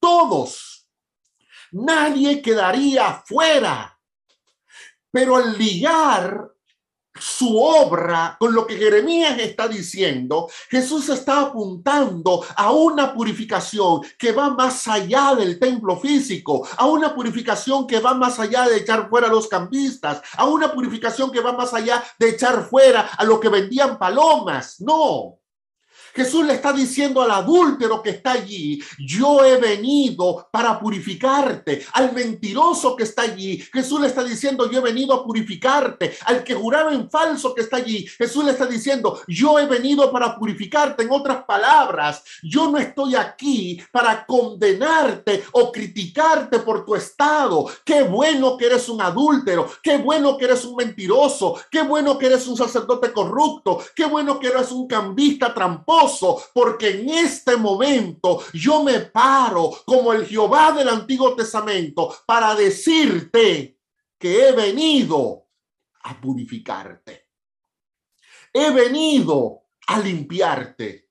todos. 0.00 0.88
Nadie 1.72 2.40
quedaría 2.40 3.22
fuera. 3.26 4.00
Pero 5.10 5.36
al 5.36 5.58
ligar 5.58 6.55
su 7.18 7.58
obra 7.58 8.36
con 8.38 8.54
lo 8.54 8.66
que 8.66 8.76
Jeremías 8.76 9.38
está 9.38 9.68
diciendo, 9.68 10.48
Jesús 10.68 11.08
está 11.08 11.40
apuntando 11.40 12.44
a 12.56 12.72
una 12.72 13.14
purificación 13.14 14.02
que 14.18 14.32
va 14.32 14.50
más 14.50 14.86
allá 14.88 15.34
del 15.34 15.58
templo 15.58 15.96
físico, 15.96 16.66
a 16.76 16.86
una 16.86 17.14
purificación 17.14 17.86
que 17.86 18.00
va 18.00 18.14
más 18.14 18.38
allá 18.38 18.68
de 18.68 18.78
echar 18.78 19.08
fuera 19.08 19.28
a 19.28 19.30
los 19.30 19.48
cambistas, 19.48 20.22
a 20.36 20.46
una 20.46 20.72
purificación 20.72 21.30
que 21.30 21.40
va 21.40 21.52
más 21.52 21.72
allá 21.74 22.02
de 22.18 22.30
echar 22.30 22.68
fuera 22.68 23.10
a 23.16 23.24
los 23.24 23.40
que 23.40 23.48
vendían 23.48 23.98
palomas. 23.98 24.80
No, 24.80 25.38
Jesús 26.16 26.46
le 26.46 26.54
está 26.54 26.72
diciendo 26.72 27.20
al 27.20 27.30
adúltero 27.30 28.02
que 28.02 28.08
está 28.08 28.32
allí, 28.32 28.82
yo 28.98 29.44
he 29.44 29.58
venido 29.58 30.48
para 30.50 30.80
purificarte. 30.80 31.84
Al 31.92 32.14
mentiroso 32.14 32.96
que 32.96 33.02
está 33.02 33.22
allí, 33.22 33.58
Jesús 33.70 34.00
le 34.00 34.06
está 34.06 34.24
diciendo, 34.24 34.70
yo 34.70 34.78
he 34.78 34.82
venido 34.82 35.12
a 35.12 35.22
purificarte. 35.22 36.16
Al 36.24 36.42
que 36.42 36.54
juraba 36.54 36.94
en 36.94 37.10
falso 37.10 37.54
que 37.54 37.60
está 37.60 37.76
allí, 37.76 38.06
Jesús 38.06 38.46
le 38.46 38.52
está 38.52 38.64
diciendo, 38.64 39.20
yo 39.28 39.58
he 39.58 39.66
venido 39.66 40.10
para 40.10 40.38
purificarte. 40.38 41.02
En 41.02 41.10
otras 41.10 41.44
palabras, 41.44 42.24
yo 42.42 42.70
no 42.70 42.78
estoy 42.78 43.14
aquí 43.14 43.82
para 43.92 44.24
condenarte 44.24 45.44
o 45.52 45.70
criticarte 45.70 46.60
por 46.60 46.86
tu 46.86 46.94
estado. 46.94 47.66
Qué 47.84 48.04
bueno 48.04 48.56
que 48.56 48.64
eres 48.64 48.88
un 48.88 49.02
adúltero, 49.02 49.68
qué 49.82 49.98
bueno 49.98 50.38
que 50.38 50.46
eres 50.46 50.64
un 50.64 50.76
mentiroso, 50.76 51.60
qué 51.70 51.82
bueno 51.82 52.16
que 52.16 52.24
eres 52.24 52.46
un 52.46 52.56
sacerdote 52.56 53.12
corrupto, 53.12 53.80
qué 53.94 54.06
bueno 54.06 54.40
que 54.40 54.46
eres 54.46 54.72
un 54.72 54.86
cambista 54.86 55.52
tramposo 55.52 56.05
porque 56.52 56.90
en 56.90 57.08
este 57.10 57.56
momento 57.56 58.42
yo 58.52 58.82
me 58.82 59.00
paro 59.00 59.70
como 59.84 60.12
el 60.12 60.26
Jehová 60.26 60.72
del 60.72 60.88
Antiguo 60.88 61.34
Testamento 61.34 62.14
para 62.26 62.54
decirte 62.54 63.78
que 64.18 64.48
he 64.48 64.52
venido 64.52 65.48
a 66.02 66.20
purificarte. 66.20 67.28
He 68.52 68.70
venido 68.70 69.64
a 69.86 69.98
limpiarte. 69.98 71.05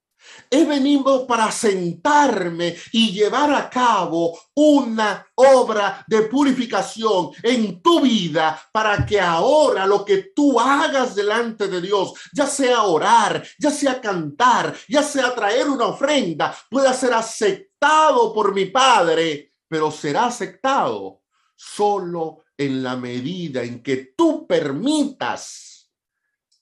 He 0.49 0.65
venido 0.65 1.25
para 1.27 1.51
sentarme 1.51 2.75
y 2.91 3.11
llevar 3.11 3.53
a 3.53 3.69
cabo 3.69 4.37
una 4.53 5.25
obra 5.35 6.03
de 6.07 6.23
purificación 6.23 7.31
en 7.43 7.81
tu 7.81 8.01
vida 8.01 8.59
para 8.71 9.05
que 9.05 9.19
ahora 9.19 9.85
lo 9.85 10.03
que 10.05 10.31
tú 10.35 10.59
hagas 10.59 11.15
delante 11.15 11.67
de 11.67 11.81
Dios, 11.81 12.13
ya 12.33 12.47
sea 12.47 12.83
orar, 12.83 13.45
ya 13.59 13.71
sea 13.71 13.99
cantar, 13.99 14.75
ya 14.87 15.03
sea 15.03 15.33
traer 15.33 15.69
una 15.69 15.87
ofrenda, 15.87 16.55
pueda 16.69 16.93
ser 16.93 17.13
aceptado 17.13 18.33
por 18.33 18.53
mi 18.53 18.65
Padre, 18.65 19.53
pero 19.67 19.91
será 19.91 20.25
aceptado 20.25 21.21
solo 21.55 22.43
en 22.57 22.83
la 22.83 22.95
medida 22.95 23.63
en 23.63 23.81
que 23.81 24.13
tú 24.15 24.47
permitas 24.47 25.91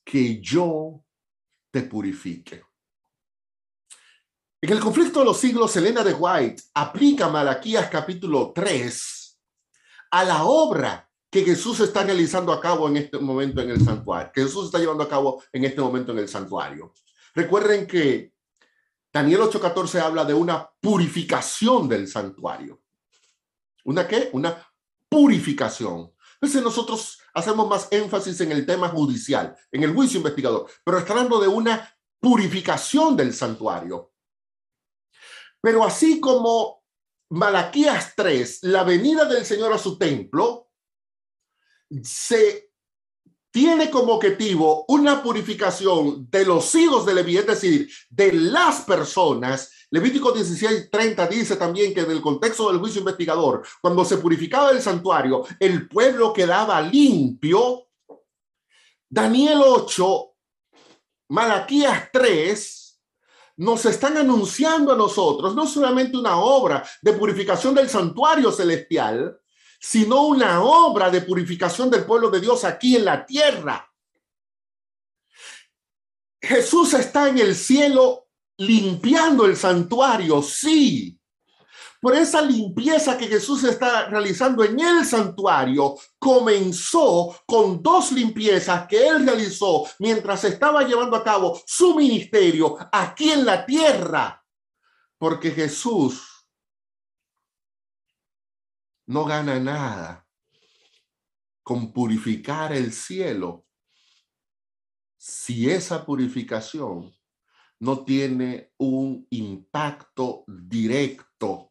que 0.04 0.40
yo 0.40 1.04
te 1.70 1.82
purifique. 1.82 2.62
En 4.64 4.72
el 4.72 4.80
conflicto 4.80 5.18
de 5.18 5.26
los 5.26 5.36
siglos, 5.36 5.76
Elena 5.76 6.02
de 6.02 6.14
White 6.14 6.62
aplica 6.72 7.28
Malaquías 7.28 7.90
capítulo 7.90 8.50
3 8.54 9.38
a 10.10 10.24
la 10.24 10.44
obra 10.44 11.06
que 11.30 11.44
Jesús 11.44 11.80
está 11.80 12.02
realizando 12.02 12.50
a 12.50 12.62
cabo 12.62 12.88
en 12.88 12.96
este 12.96 13.18
momento 13.18 13.60
en 13.60 13.68
el 13.68 13.84
santuario, 13.84 14.32
que 14.32 14.42
Jesús 14.42 14.64
está 14.64 14.78
llevando 14.78 15.04
a 15.04 15.08
cabo 15.10 15.42
en 15.52 15.66
este 15.66 15.82
momento 15.82 16.12
en 16.12 16.20
el 16.20 16.30
santuario. 16.30 16.94
Recuerden 17.34 17.86
que 17.86 18.32
Daniel 19.12 19.42
8:14 19.42 20.00
habla 20.00 20.24
de 20.24 20.32
una 20.32 20.66
purificación 20.80 21.86
del 21.86 22.08
santuario. 22.08 22.80
¿Una 23.84 24.08
qué? 24.08 24.30
Una 24.32 24.66
purificación. 25.10 26.10
Entonces 26.40 26.62
nosotros 26.62 27.18
hacemos 27.34 27.68
más 27.68 27.88
énfasis 27.90 28.40
en 28.40 28.50
el 28.50 28.64
tema 28.64 28.88
judicial, 28.88 29.54
en 29.70 29.82
el 29.82 29.92
juicio 29.92 30.16
investigador, 30.16 30.66
pero 30.82 30.96
está 30.96 31.12
hablando 31.12 31.38
de 31.38 31.48
una 31.48 31.94
purificación 32.18 33.14
del 33.14 33.34
santuario. 33.34 34.13
Pero 35.64 35.82
así 35.82 36.20
como 36.20 36.84
Malaquías 37.30 38.12
3, 38.14 38.64
la 38.64 38.84
venida 38.84 39.24
del 39.24 39.46
Señor 39.46 39.72
a 39.72 39.78
su 39.78 39.96
templo, 39.96 40.68
se 42.02 42.70
tiene 43.50 43.88
como 43.88 44.12
objetivo 44.12 44.84
una 44.88 45.22
purificación 45.22 46.28
de 46.30 46.44
los 46.44 46.74
hijos 46.74 47.06
de 47.06 47.14
Leví, 47.14 47.38
es 47.38 47.46
decir, 47.46 47.90
de 48.10 48.34
las 48.34 48.82
personas. 48.82 49.70
Levítico 49.88 50.32
16, 50.32 50.90
30 50.90 51.26
dice 51.28 51.56
también 51.56 51.94
que 51.94 52.00
en 52.00 52.10
el 52.10 52.20
contexto 52.20 52.70
del 52.70 52.78
juicio 52.78 52.98
investigador, 52.98 53.66
cuando 53.80 54.04
se 54.04 54.18
purificaba 54.18 54.70
el 54.70 54.82
santuario, 54.82 55.46
el 55.58 55.88
pueblo 55.88 56.34
quedaba 56.34 56.82
limpio. 56.82 57.88
Daniel 59.08 59.62
8, 59.64 60.34
Malaquías 61.30 62.10
3, 62.12 62.83
nos 63.56 63.86
están 63.86 64.16
anunciando 64.16 64.92
a 64.92 64.96
nosotros 64.96 65.54
no 65.54 65.66
solamente 65.66 66.16
una 66.16 66.38
obra 66.38 66.84
de 67.02 67.12
purificación 67.12 67.74
del 67.74 67.88
santuario 67.88 68.50
celestial, 68.50 69.38
sino 69.80 70.22
una 70.22 70.62
obra 70.62 71.10
de 71.10 71.20
purificación 71.20 71.90
del 71.90 72.04
pueblo 72.04 72.30
de 72.30 72.40
Dios 72.40 72.64
aquí 72.64 72.96
en 72.96 73.04
la 73.04 73.24
tierra. 73.24 73.90
Jesús 76.40 76.94
está 76.94 77.28
en 77.28 77.38
el 77.38 77.54
cielo 77.54 78.28
limpiando 78.58 79.46
el 79.46 79.56
santuario, 79.56 80.42
sí, 80.42 81.18
por 82.04 82.14
esa 82.14 82.42
limpieza 82.42 83.16
que 83.16 83.28
Jesús 83.28 83.64
está 83.64 84.10
realizando 84.10 84.62
en 84.62 84.78
el 84.78 85.06
santuario, 85.06 85.96
comenzó 86.18 87.34
con 87.46 87.82
dos 87.82 88.12
limpiezas 88.12 88.86
que 88.86 89.08
él 89.08 89.24
realizó 89.24 89.86
mientras 90.00 90.44
estaba 90.44 90.82
llevando 90.82 91.16
a 91.16 91.24
cabo 91.24 91.58
su 91.64 91.94
ministerio 91.94 92.76
aquí 92.92 93.30
en 93.30 93.46
la 93.46 93.64
tierra. 93.64 94.44
Porque 95.16 95.50
Jesús 95.50 96.46
no 99.06 99.24
gana 99.24 99.58
nada 99.58 100.28
con 101.62 101.90
purificar 101.90 102.74
el 102.74 102.92
cielo 102.92 103.64
si 105.16 105.70
esa 105.70 106.04
purificación 106.04 107.10
no 107.78 108.04
tiene 108.04 108.74
un 108.76 109.26
impacto 109.30 110.44
directo 110.46 111.70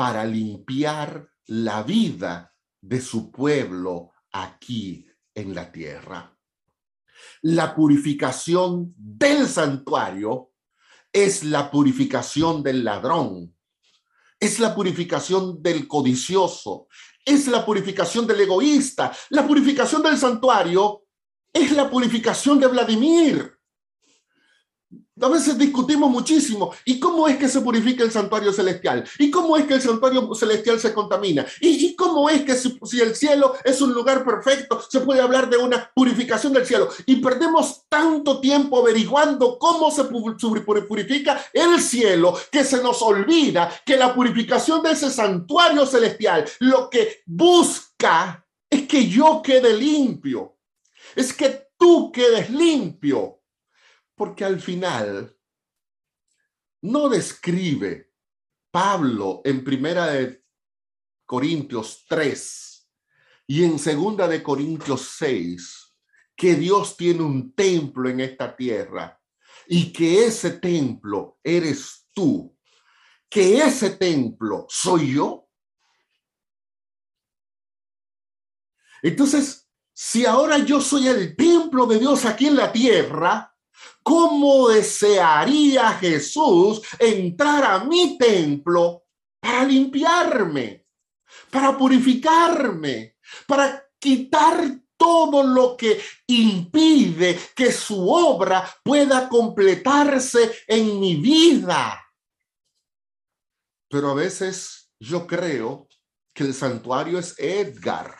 para 0.00 0.24
limpiar 0.24 1.28
la 1.48 1.82
vida 1.82 2.54
de 2.80 3.02
su 3.02 3.30
pueblo 3.30 4.12
aquí 4.32 5.06
en 5.34 5.54
la 5.54 5.70
tierra. 5.70 6.34
La 7.42 7.74
purificación 7.74 8.94
del 8.96 9.46
santuario 9.46 10.52
es 11.12 11.44
la 11.44 11.70
purificación 11.70 12.62
del 12.62 12.82
ladrón, 12.82 13.54
es 14.40 14.58
la 14.58 14.74
purificación 14.74 15.62
del 15.62 15.86
codicioso, 15.86 16.88
es 17.22 17.46
la 17.48 17.66
purificación 17.66 18.26
del 18.26 18.40
egoísta, 18.40 19.14
la 19.28 19.46
purificación 19.46 20.02
del 20.02 20.16
santuario 20.16 21.02
es 21.52 21.72
la 21.72 21.90
purificación 21.90 22.58
de 22.58 22.68
Vladimir. 22.68 23.59
A 25.20 25.28
veces 25.28 25.58
discutimos 25.58 26.10
muchísimo. 26.10 26.72
¿Y 26.84 26.98
cómo 26.98 27.28
es 27.28 27.36
que 27.36 27.48
se 27.48 27.60
purifica 27.60 28.02
el 28.04 28.10
santuario 28.10 28.52
celestial? 28.52 29.04
¿Y 29.18 29.30
cómo 29.30 29.56
es 29.56 29.66
que 29.66 29.74
el 29.74 29.82
santuario 29.82 30.34
celestial 30.34 30.80
se 30.80 30.94
contamina? 30.94 31.46
¿Y, 31.60 31.94
cómo 31.94 32.30
es 32.30 32.42
que 32.42 32.54
si, 32.54 32.78
si, 32.84 33.00
el 33.00 33.14
cielo 33.14 33.54
es 33.64 33.80
un 33.80 33.92
lugar 33.92 34.24
perfecto, 34.24 34.82
se 34.88 35.00
puede 35.00 35.20
hablar 35.20 35.50
de 35.50 35.58
una 35.58 35.90
purificación 35.94 36.52
del 36.52 36.66
cielo? 36.66 36.88
Y 37.06 37.16
perdemos 37.16 37.82
tanto 37.88 38.40
tiempo 38.40 38.78
averiguando 38.78 39.58
cómo 39.58 39.90
se 39.90 40.04
purifica 40.04 41.44
el 41.52 41.80
cielo 41.80 42.34
que 42.50 42.64
se 42.64 42.82
nos 42.82 43.02
olvida 43.02 43.70
que 43.84 43.96
la 43.96 44.14
purificación 44.14 44.82
de 44.82 44.92
ese 44.92 45.10
santuario 45.10 45.86
celestial 45.86 46.44
lo 46.60 46.88
que 46.88 47.22
busca 47.26 48.46
es 48.68 48.86
que 48.86 49.08
yo 49.08 49.42
quede 49.42 49.74
limpio. 49.76 50.56
Es 51.14 51.32
que 51.32 51.68
tú 51.76 52.12
quedes 52.12 52.50
limpio 52.50 53.39
porque 54.20 54.44
al 54.44 54.60
final 54.60 55.34
no 56.82 57.08
describe 57.08 58.12
Pablo 58.70 59.40
en 59.46 59.64
primera 59.64 60.08
de 60.08 60.44
Corintios 61.24 62.04
3 62.06 62.90
y 63.46 63.64
en 63.64 63.78
segunda 63.78 64.28
de 64.28 64.42
Corintios 64.42 65.14
6 65.16 65.96
que 66.36 66.54
Dios 66.54 66.98
tiene 66.98 67.22
un 67.22 67.54
templo 67.54 68.10
en 68.10 68.20
esta 68.20 68.54
tierra 68.54 69.18
y 69.66 69.90
que 69.90 70.26
ese 70.26 70.50
templo 70.50 71.38
eres 71.42 72.06
tú, 72.12 72.54
que 73.26 73.56
ese 73.56 73.88
templo 73.88 74.66
soy 74.68 75.14
yo. 75.14 75.48
Entonces, 79.00 79.66
si 79.94 80.26
ahora 80.26 80.58
yo 80.58 80.78
soy 80.78 81.08
el 81.08 81.34
templo 81.34 81.86
de 81.86 81.98
Dios 81.98 82.26
aquí 82.26 82.48
en 82.48 82.56
la 82.56 82.70
tierra, 82.70 83.50
¿Cómo 84.02 84.68
desearía 84.68 85.92
Jesús 85.92 86.80
entrar 86.98 87.64
a 87.64 87.84
mi 87.84 88.16
templo 88.18 89.04
para 89.40 89.64
limpiarme, 89.64 90.86
para 91.50 91.76
purificarme, 91.76 93.16
para 93.46 93.84
quitar 93.98 94.80
todo 94.96 95.42
lo 95.42 95.76
que 95.76 96.00
impide 96.26 97.38
que 97.54 97.72
su 97.72 98.10
obra 98.10 98.68
pueda 98.82 99.28
completarse 99.28 100.64
en 100.66 100.98
mi 100.98 101.16
vida? 101.16 102.00
Pero 103.88 104.10
a 104.10 104.14
veces 104.14 104.92
yo 104.98 105.26
creo 105.26 105.88
que 106.34 106.44
el 106.44 106.54
santuario 106.54 107.18
es 107.18 107.34
Edgar 107.38 108.19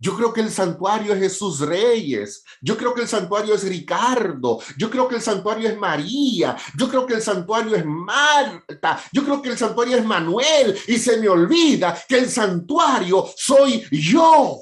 yo 0.00 0.16
creo 0.16 0.32
que 0.32 0.42
el 0.42 0.50
santuario 0.50 1.12
es 1.12 1.18
Jesús 1.18 1.60
Reyes. 1.60 2.44
Yo 2.60 2.76
creo 2.76 2.94
que 2.94 3.02
el 3.02 3.08
santuario 3.08 3.54
es 3.54 3.68
Ricardo. 3.68 4.60
Yo 4.76 4.90
creo 4.90 5.08
que 5.08 5.16
el 5.16 5.22
santuario 5.22 5.68
es 5.68 5.76
María. 5.76 6.56
Yo 6.76 6.88
creo 6.88 7.04
que 7.04 7.14
el 7.14 7.22
santuario 7.22 7.74
es 7.74 7.84
Marta. 7.84 9.02
Yo 9.12 9.24
creo 9.24 9.42
que 9.42 9.48
el 9.48 9.58
santuario 9.58 9.96
es 9.96 10.04
Manuel. 10.04 10.78
Y 10.86 10.98
se 10.98 11.16
me 11.16 11.28
olvida 11.28 12.00
que 12.08 12.16
el 12.16 12.28
santuario 12.28 13.28
soy 13.36 13.84
yo. 13.90 14.60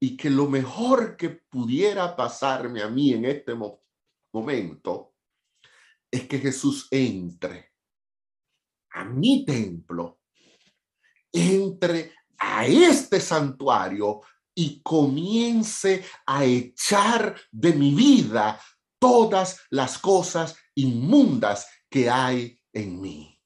Y 0.00 0.16
que 0.16 0.30
lo 0.30 0.46
mejor 0.48 1.16
que 1.16 1.28
pudiera 1.28 2.16
pasarme 2.16 2.82
a 2.82 2.88
mí 2.88 3.12
en 3.12 3.26
este 3.26 3.52
momento 4.32 5.14
es 6.10 6.26
que 6.26 6.38
Jesús 6.38 6.88
entre 6.90 7.72
a 8.92 9.04
mi 9.04 9.44
templo, 9.44 10.20
entre 11.30 12.15
a 12.38 12.66
este 12.66 13.20
santuario 13.20 14.20
y 14.54 14.80
comience 14.82 16.04
a 16.26 16.44
echar 16.44 17.36
de 17.50 17.72
mi 17.74 17.94
vida 17.94 18.60
todas 18.98 19.60
las 19.70 19.98
cosas 19.98 20.56
inmundas 20.74 21.66
que 21.90 22.08
hay 22.08 22.58
en 22.72 23.00
mí. 23.00 23.38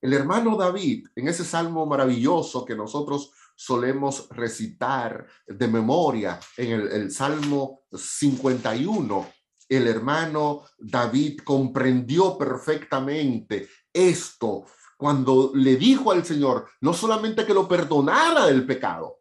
El 0.00 0.12
hermano 0.12 0.56
David, 0.56 1.06
en 1.14 1.28
ese 1.28 1.44
salmo 1.44 1.86
maravilloso 1.86 2.64
que 2.64 2.74
nosotros 2.74 3.32
solemos 3.54 4.28
recitar 4.30 5.26
de 5.46 5.68
memoria, 5.68 6.40
en 6.56 6.72
el, 6.72 6.88
el 6.88 7.10
Salmo 7.10 7.82
51, 7.92 9.32
el 9.68 9.86
hermano 9.86 10.64
David 10.78 11.40
comprendió 11.44 12.36
perfectamente 12.36 13.68
esto 13.92 14.66
cuando 15.02 15.50
le 15.52 15.74
dijo 15.74 16.12
al 16.12 16.24
Señor, 16.24 16.68
no 16.80 16.94
solamente 16.94 17.44
que 17.44 17.52
lo 17.52 17.66
perdonara 17.66 18.46
del 18.46 18.64
pecado. 18.64 19.18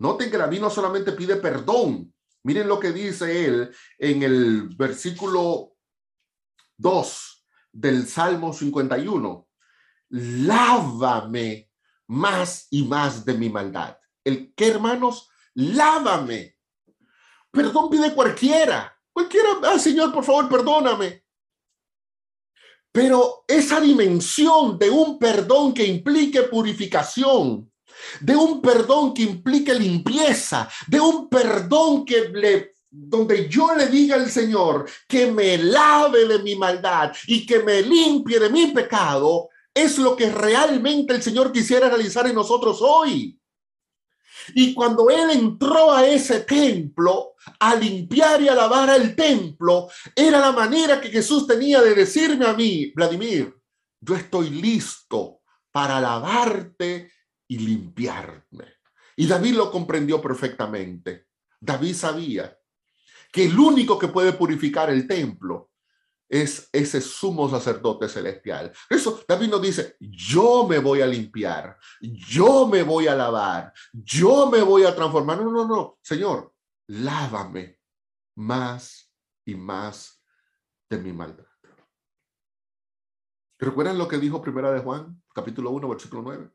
Noten 0.00 0.28
que 0.28 0.36
David 0.36 0.60
no 0.60 0.70
solamente 0.70 1.12
pide 1.12 1.36
perdón. 1.36 2.12
Miren 2.42 2.66
lo 2.66 2.80
que 2.80 2.90
dice 2.90 3.44
él 3.46 3.72
en 3.96 4.24
el 4.24 4.70
versículo 4.70 5.76
2 6.78 7.46
del 7.70 8.08
Salmo 8.08 8.52
51. 8.52 9.48
Lávame 10.08 11.70
más 12.08 12.66
y 12.72 12.82
más 12.82 13.24
de 13.24 13.34
mi 13.34 13.50
maldad. 13.50 13.98
El 14.24 14.52
que, 14.52 14.66
hermanos, 14.66 15.28
lávame. 15.54 16.56
Perdón 17.52 17.88
pide 17.88 18.12
cualquiera. 18.16 18.98
Cualquiera, 19.12 19.50
ah, 19.62 19.78
Señor, 19.78 20.12
por 20.12 20.24
favor, 20.24 20.48
perdóname. 20.48 21.22
Pero 22.92 23.44
esa 23.46 23.80
dimensión 23.80 24.78
de 24.78 24.90
un 24.90 25.18
perdón 25.18 25.72
que 25.72 25.86
implique 25.86 26.42
purificación, 26.42 27.70
de 28.20 28.36
un 28.36 28.60
perdón 28.60 29.14
que 29.14 29.22
implique 29.22 29.74
limpieza, 29.74 30.68
de 30.86 31.00
un 31.00 31.28
perdón 31.28 32.04
que 32.04 32.28
le 32.28 32.74
donde 32.92 33.48
yo 33.48 33.72
le 33.74 33.86
diga 33.86 34.16
al 34.16 34.28
Señor 34.30 34.90
que 35.06 35.30
me 35.30 35.56
lave 35.58 36.26
de 36.26 36.40
mi 36.40 36.56
maldad 36.56 37.12
y 37.26 37.46
que 37.46 37.60
me 37.60 37.82
limpie 37.82 38.40
de 38.40 38.50
mi 38.50 38.66
pecado, 38.72 39.48
es 39.72 39.96
lo 39.98 40.16
que 40.16 40.28
realmente 40.28 41.14
el 41.14 41.22
Señor 41.22 41.52
quisiera 41.52 41.88
realizar 41.88 42.26
en 42.26 42.34
nosotros 42.34 42.78
hoy. 42.80 43.39
Y 44.54 44.74
cuando 44.74 45.10
él 45.10 45.30
entró 45.30 45.92
a 45.92 46.06
ese 46.06 46.40
templo, 46.40 47.34
a 47.58 47.74
limpiar 47.74 48.42
y 48.42 48.48
a 48.48 48.54
lavar 48.54 48.90
el 49.00 49.14
templo, 49.14 49.88
era 50.14 50.38
la 50.38 50.52
manera 50.52 51.00
que 51.00 51.08
Jesús 51.08 51.46
tenía 51.46 51.80
de 51.80 51.94
decirme 51.94 52.46
a 52.46 52.54
mí, 52.54 52.92
Vladimir, 52.94 53.54
yo 54.00 54.16
estoy 54.16 54.50
listo 54.50 55.40
para 55.72 56.00
lavarte 56.00 57.12
y 57.48 57.58
limpiarme. 57.58 58.74
Y 59.16 59.26
David 59.26 59.54
lo 59.54 59.70
comprendió 59.70 60.20
perfectamente. 60.20 61.26
David 61.60 61.94
sabía 61.94 62.56
que 63.32 63.44
el 63.44 63.58
único 63.58 63.98
que 63.98 64.08
puede 64.08 64.32
purificar 64.32 64.90
el 64.90 65.06
templo 65.06 65.69
es 66.30 66.68
ese 66.72 67.00
sumo 67.00 67.50
sacerdote 67.50 68.08
celestial. 68.08 68.72
Eso 68.88 69.22
David 69.26 69.48
nos 69.48 69.60
dice, 69.60 69.96
yo 69.98 70.64
me 70.66 70.78
voy 70.78 71.00
a 71.00 71.06
limpiar, 71.06 71.76
yo 72.00 72.68
me 72.68 72.84
voy 72.84 73.08
a 73.08 73.16
lavar, 73.16 73.72
yo 73.92 74.48
me 74.48 74.62
voy 74.62 74.84
a 74.84 74.94
transformar. 74.94 75.42
No, 75.42 75.50
no, 75.50 75.66
no, 75.66 75.98
Señor, 76.00 76.54
lávame 76.86 77.80
más 78.36 79.12
y 79.44 79.56
más 79.56 80.22
de 80.88 80.98
mi 80.98 81.12
maldad. 81.12 81.46
¿Recuerdan 83.58 83.98
lo 83.98 84.06
que 84.06 84.18
dijo 84.18 84.40
Primera 84.40 84.70
de 84.70 84.80
Juan, 84.80 85.20
capítulo 85.34 85.70
1, 85.70 85.88
versículo 85.88 86.22
9? 86.22 86.48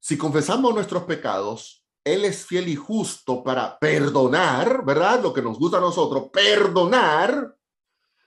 Si 0.00 0.18
confesamos 0.18 0.74
nuestros 0.74 1.04
pecados, 1.04 1.83
él 2.04 2.26
es 2.26 2.44
fiel 2.44 2.68
y 2.68 2.76
justo 2.76 3.42
para 3.42 3.78
perdonar, 3.78 4.84
¿verdad? 4.84 5.22
Lo 5.22 5.32
que 5.32 5.40
nos 5.40 5.58
gusta 5.58 5.78
a 5.78 5.80
nosotros, 5.80 6.28
perdonar 6.30 7.56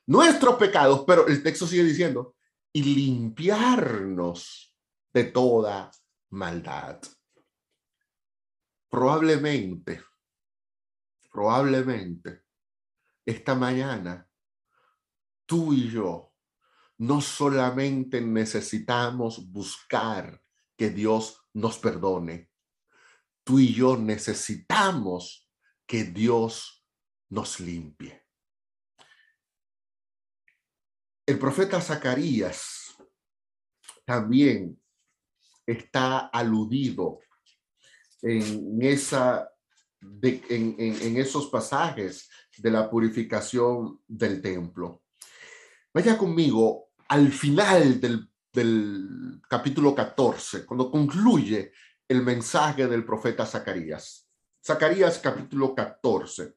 nuestros 0.08 0.56
pecados, 0.56 1.04
pero 1.06 1.28
el 1.28 1.44
texto 1.44 1.68
sigue 1.68 1.84
diciendo, 1.84 2.36
y 2.74 2.84
limpiarnos 2.84 4.76
de 5.14 5.26
toda 5.26 5.92
maldad. 6.30 7.00
Probablemente, 8.90 10.04
probablemente, 11.32 12.44
esta 13.26 13.54
mañana, 13.54 14.28
tú 15.46 15.74
y 15.74 15.90
yo 15.90 16.34
no 17.00 17.22
solamente 17.22 18.22
necesitamos 18.22 19.52
buscar 19.52 20.42
que 20.76 20.90
Dios 20.90 21.44
nos 21.54 21.78
perdone, 21.78 22.50
tú 23.48 23.60
y 23.60 23.74
yo 23.74 23.96
necesitamos 23.96 25.50
que 25.88 26.04
Dios 26.04 26.86
nos 27.30 27.62
limpie. 27.62 28.22
El 31.26 31.40
profeta 31.40 31.80
Zacarías 31.80 32.98
también 34.04 34.78
está 35.66 36.28
aludido 36.28 37.22
en, 38.22 38.82
esa, 38.82 39.50
en, 40.20 41.18
esos 41.18 41.48
pasajes 41.48 42.30
de 42.58 42.70
la 42.70 42.90
purificación 42.90 44.02
del 44.06 44.42
templo. 44.42 45.04
Vaya 45.94 46.18
conmigo 46.18 46.90
al 47.08 47.32
final 47.32 48.02
del, 48.02 48.30
del 48.52 49.42
capítulo 49.48 49.96
14, 49.96 50.66
cuando 50.66 50.92
concluye 50.92 51.72
el 52.08 52.24
mensaje 52.24 52.88
del 52.88 53.06
profeta 53.06 53.46
Zacarías. 53.46 54.30
Zacarías 54.66 55.20
capítulo 55.20 55.76
14. 55.76 56.56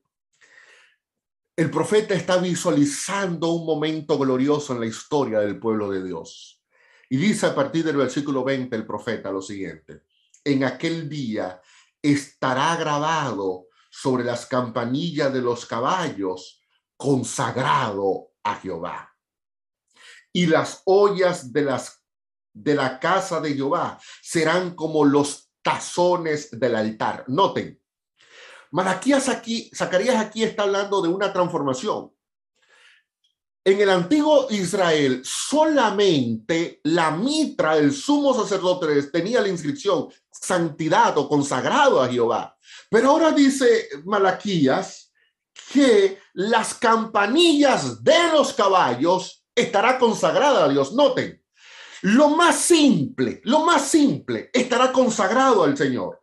El 1.56 1.70
profeta 1.70 2.14
está 2.14 2.38
visualizando 2.38 3.52
un 3.52 3.66
momento 3.66 4.16
glorioso 4.18 4.72
en 4.72 4.80
la 4.80 4.86
historia 4.86 5.40
del 5.40 5.58
pueblo 5.58 5.90
de 5.90 6.04
Dios. 6.04 6.62
Y 7.08 7.16
dice 7.16 7.46
a 7.46 7.54
partir 7.54 7.84
del 7.84 7.96
versículo 7.96 8.44
20 8.44 8.74
el 8.76 8.86
profeta 8.86 9.32
lo 9.32 9.42
siguiente. 9.42 10.04
En 10.44 10.64
aquel 10.64 11.08
día 11.08 11.60
estará 12.00 12.76
grabado 12.76 13.66
sobre 13.90 14.24
las 14.24 14.46
campanillas 14.46 15.32
de 15.32 15.42
los 15.42 15.66
caballos, 15.66 16.62
consagrado 16.96 18.30
a 18.44 18.54
Jehová. 18.54 19.14
Y 20.32 20.46
las 20.46 20.82
ollas 20.84 21.52
de 21.52 21.62
las 21.62 21.99
de 22.52 22.74
la 22.74 22.98
casa 22.98 23.40
de 23.40 23.54
Jehová 23.54 23.98
serán 24.22 24.74
como 24.74 25.04
los 25.04 25.50
tazones 25.62 26.50
del 26.58 26.76
altar. 26.76 27.24
Noten, 27.28 27.80
Malaquías 28.72 29.28
aquí, 29.28 29.70
Zacarías 29.74 30.16
aquí 30.16 30.44
está 30.44 30.62
hablando 30.62 31.02
de 31.02 31.08
una 31.08 31.32
transformación. 31.32 32.12
En 33.62 33.80
el 33.80 33.90
antiguo 33.90 34.46
Israel, 34.50 35.20
solamente 35.24 36.80
la 36.84 37.10
mitra 37.10 37.76
del 37.76 37.92
sumo 37.92 38.32
sacerdote 38.32 39.02
tenía 39.04 39.40
la 39.40 39.48
inscripción 39.48 40.08
santidad 40.30 41.18
o 41.18 41.28
consagrado 41.28 42.00
a 42.00 42.08
Jehová. 42.08 42.56
Pero 42.88 43.10
ahora 43.10 43.32
dice 43.32 43.88
Malaquías 44.04 45.12
que 45.72 46.18
las 46.32 46.74
campanillas 46.74 48.02
de 48.02 48.32
los 48.32 48.54
caballos 48.54 49.44
estará 49.54 49.98
consagrada 49.98 50.64
a 50.64 50.68
Dios. 50.68 50.92
Noten, 50.94 51.39
lo 52.02 52.30
más 52.30 52.56
simple, 52.56 53.40
lo 53.44 53.60
más 53.60 53.82
simple 53.82 54.50
estará 54.52 54.92
consagrado 54.92 55.64
al 55.64 55.76
Señor. 55.76 56.20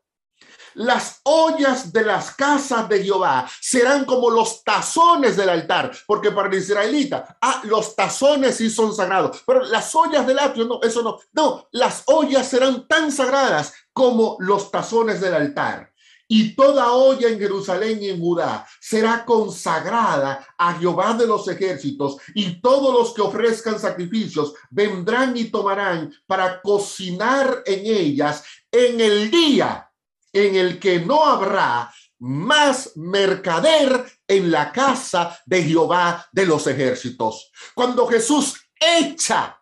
Las 0.76 1.22
ollas 1.24 1.92
de 1.92 2.04
las 2.04 2.36
casas 2.36 2.88
de 2.88 3.04
Jehová 3.04 3.50
serán 3.60 4.06
como 4.06 4.30
los 4.30 4.64
tazones 4.64 5.36
del 5.36 5.50
altar, 5.50 5.92
porque 6.06 6.32
para 6.32 6.50
el 6.50 6.54
israelita, 6.54 7.38
ah, 7.42 7.62
los 7.64 7.96
tazones 7.96 8.58
sí 8.58 8.70
son 8.70 8.96
sagrados, 8.96 9.42
pero 9.46 9.64
las 9.64 9.94
ollas 9.96 10.28
del 10.28 10.38
atrio, 10.38 10.66
no, 10.66 10.80
eso 10.84 11.02
no, 11.02 11.18
no, 11.34 11.68
las 11.72 12.04
ollas 12.06 12.48
serán 12.48 12.88
tan 12.88 13.12
sagradas 13.12 13.74
como 13.92 14.38
los 14.40 14.70
tazones 14.70 15.20
del 15.20 15.34
altar 15.34 15.92
y 16.28 16.56
toda 16.56 16.92
olla 16.92 17.30
en 17.30 17.40
Jerusalén 17.40 18.02
y 18.02 18.10
en 18.10 18.20
Judá 18.20 18.68
será 18.80 19.24
consagrada 19.26 20.46
a 20.58 20.74
Jehová 20.74 21.14
de 21.14 21.28
los 21.28 21.48
ejércitos, 21.48 22.18
y 22.34 22.62
todos 22.62 22.94
los 22.94 23.14
que 23.14 23.22
ofrezcan 23.22 23.80
sacrificios 23.80 24.54
vendrán 24.70 25.36
y 25.38 25.46
tomarán 25.46 26.14
para 26.26 26.62
cocinar 26.62 27.64
en 27.66 27.86
ellas 27.86 28.44
en 28.72 29.00
el 29.00 29.32
día 29.32 29.90
en 30.34 30.56
el 30.56 30.80
que 30.80 31.00
no 31.00 31.26
habrá 31.26 31.92
más 32.20 32.92
mercader 32.96 34.06
en 34.28 34.52
la 34.52 34.72
casa 34.72 35.40
de 35.46 35.64
Jehová 35.64 36.28
de 36.32 36.46
los 36.46 36.68
ejércitos. 36.68 37.52
Cuando 37.74 38.08
Jesús 38.08 38.56
echa 38.80 39.62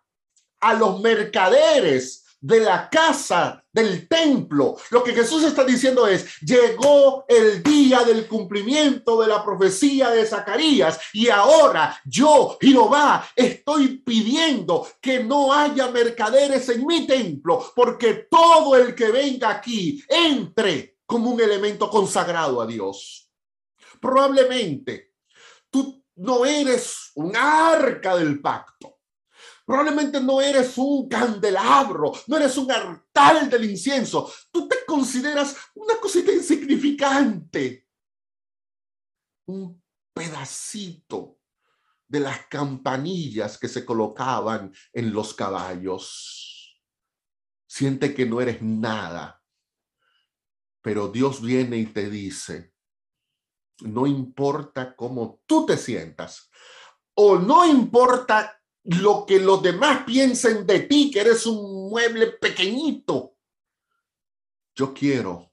a 0.59 0.73
los 0.73 1.01
mercaderes 1.01 2.23
de 2.39 2.61
la 2.61 2.89
casa 2.89 3.64
del 3.75 4.07
templo. 4.07 4.77
Lo 4.89 5.03
que 5.03 5.13
Jesús 5.13 5.43
está 5.43 5.65
diciendo 5.65 6.07
es, 6.07 6.39
llegó 6.39 7.25
el 7.27 7.61
día 7.61 8.03
del 8.03 8.25
cumplimiento 8.25 9.21
de 9.21 9.27
la 9.27 9.43
profecía 9.43 10.11
de 10.11 10.25
Zacarías 10.25 10.97
y 11.11 11.27
ahora 11.27 11.99
yo, 12.05 12.57
Jehová, 12.61 13.27
estoy 13.35 13.97
pidiendo 13.97 14.87
que 15.01 15.21
no 15.21 15.51
haya 15.51 15.91
mercaderes 15.91 16.69
en 16.69 16.85
mi 16.85 17.05
templo, 17.05 17.73
porque 17.75 18.27
todo 18.31 18.77
el 18.77 18.95
que 18.95 19.11
venga 19.11 19.49
aquí 19.49 20.01
entre 20.07 20.99
como 21.05 21.31
un 21.31 21.41
elemento 21.41 21.89
consagrado 21.89 22.61
a 22.61 22.65
Dios. 22.65 23.29
Probablemente 23.99 25.11
tú 25.69 26.01
no 26.15 26.45
eres 26.45 27.11
un 27.15 27.35
arca 27.35 28.15
del 28.15 28.39
pacto 28.39 28.94
Probablemente 29.65 30.21
no 30.21 30.39
eres 30.41 30.77
un 30.77 31.09
candelabro, 31.09 32.13
no 32.27 32.37
eres 32.37 32.55
un 32.57 32.71
altar 32.71 33.49
del 33.49 33.69
incienso. 33.69 34.31
Tú 34.51 34.67
te 34.67 34.85
consideras 34.85 35.55
una 35.73 35.99
cosita 35.99 36.31
insignificante. 36.31 37.87
Un 39.47 39.81
pedacito 40.13 41.39
de 42.07 42.19
las 42.19 42.45
campanillas 42.45 43.57
que 43.57 43.67
se 43.67 43.83
colocaban 43.83 44.71
en 44.93 45.11
los 45.11 45.33
caballos. 45.33 46.79
Siente 47.67 48.13
que 48.13 48.25
no 48.27 48.39
eres 48.41 48.61
nada. 48.61 49.43
Pero 50.81 51.07
Dios 51.07 51.41
viene 51.41 51.77
y 51.77 51.87
te 51.87 52.11
dice, 52.11 52.75
no 53.81 54.05
importa 54.05 54.95
cómo 54.95 55.41
tú 55.47 55.65
te 55.65 55.75
sientas, 55.75 56.51
o 57.15 57.39
no 57.39 57.65
importa 57.65 58.61
lo 58.85 59.25
que 59.25 59.39
los 59.39 59.61
demás 59.63 60.03
piensen 60.05 60.65
de 60.65 60.81
ti, 60.81 61.09
que 61.11 61.21
eres 61.21 61.45
un 61.45 61.89
mueble 61.89 62.27
pequeñito. 62.27 63.37
Yo 64.75 64.93
quiero 64.93 65.51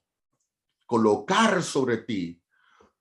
colocar 0.85 1.63
sobre 1.63 1.97
ti 1.97 2.41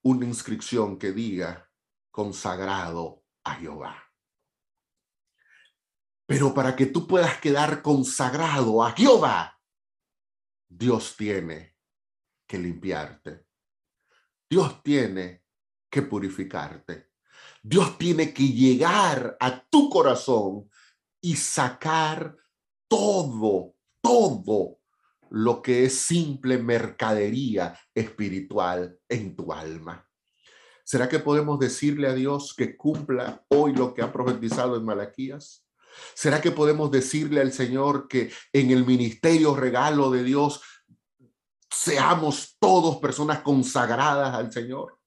una 0.03 0.26
inscripción 0.26 0.99
que 0.99 1.12
diga 1.12 1.70
consagrado 2.11 3.24
a 3.45 3.55
Jehová. 3.57 4.03
Pero 6.26 6.55
para 6.55 6.74
que 6.74 6.87
tú 6.87 7.07
puedas 7.07 7.39
quedar 7.39 7.83
consagrado 7.83 8.83
a 8.83 8.93
Jehová, 8.93 9.61
Dios 10.66 11.14
tiene 11.16 11.76
que 12.47 12.59
limpiarte. 12.59 13.47
Dios 14.49 14.83
tiene 14.83 15.45
que 15.91 16.03
purificarte. 16.03 17.11
Dios 17.62 17.96
tiene 17.96 18.34
que 18.34 18.48
llegar 18.48 19.36
a 19.38 19.62
tu 19.64 19.88
corazón 19.88 20.68
y 21.20 21.36
sacar 21.36 22.36
todo, 22.88 23.74
todo 24.00 24.80
lo 25.30 25.62
que 25.62 25.84
es 25.84 25.96
simple 25.96 26.58
mercadería 26.58 27.78
espiritual 27.94 28.98
en 29.08 29.36
tu 29.36 29.52
alma. 29.52 30.06
¿Será 30.84 31.08
que 31.08 31.20
podemos 31.20 31.60
decirle 31.60 32.08
a 32.08 32.14
Dios 32.14 32.52
que 32.54 32.76
cumpla 32.76 33.44
hoy 33.48 33.74
lo 33.74 33.94
que 33.94 34.02
ha 34.02 34.12
profetizado 34.12 34.76
en 34.76 34.84
Malaquías? 34.84 35.64
¿Será 36.14 36.40
que 36.40 36.50
podemos 36.50 36.90
decirle 36.90 37.40
al 37.40 37.52
Señor 37.52 38.08
que 38.08 38.32
en 38.52 38.72
el 38.72 38.84
ministerio 38.84 39.54
regalo 39.54 40.10
de 40.10 40.24
Dios 40.24 40.60
seamos 41.70 42.56
todos 42.58 42.96
personas 42.96 43.40
consagradas 43.40 44.34
al 44.34 44.52
Señor? 44.52 44.98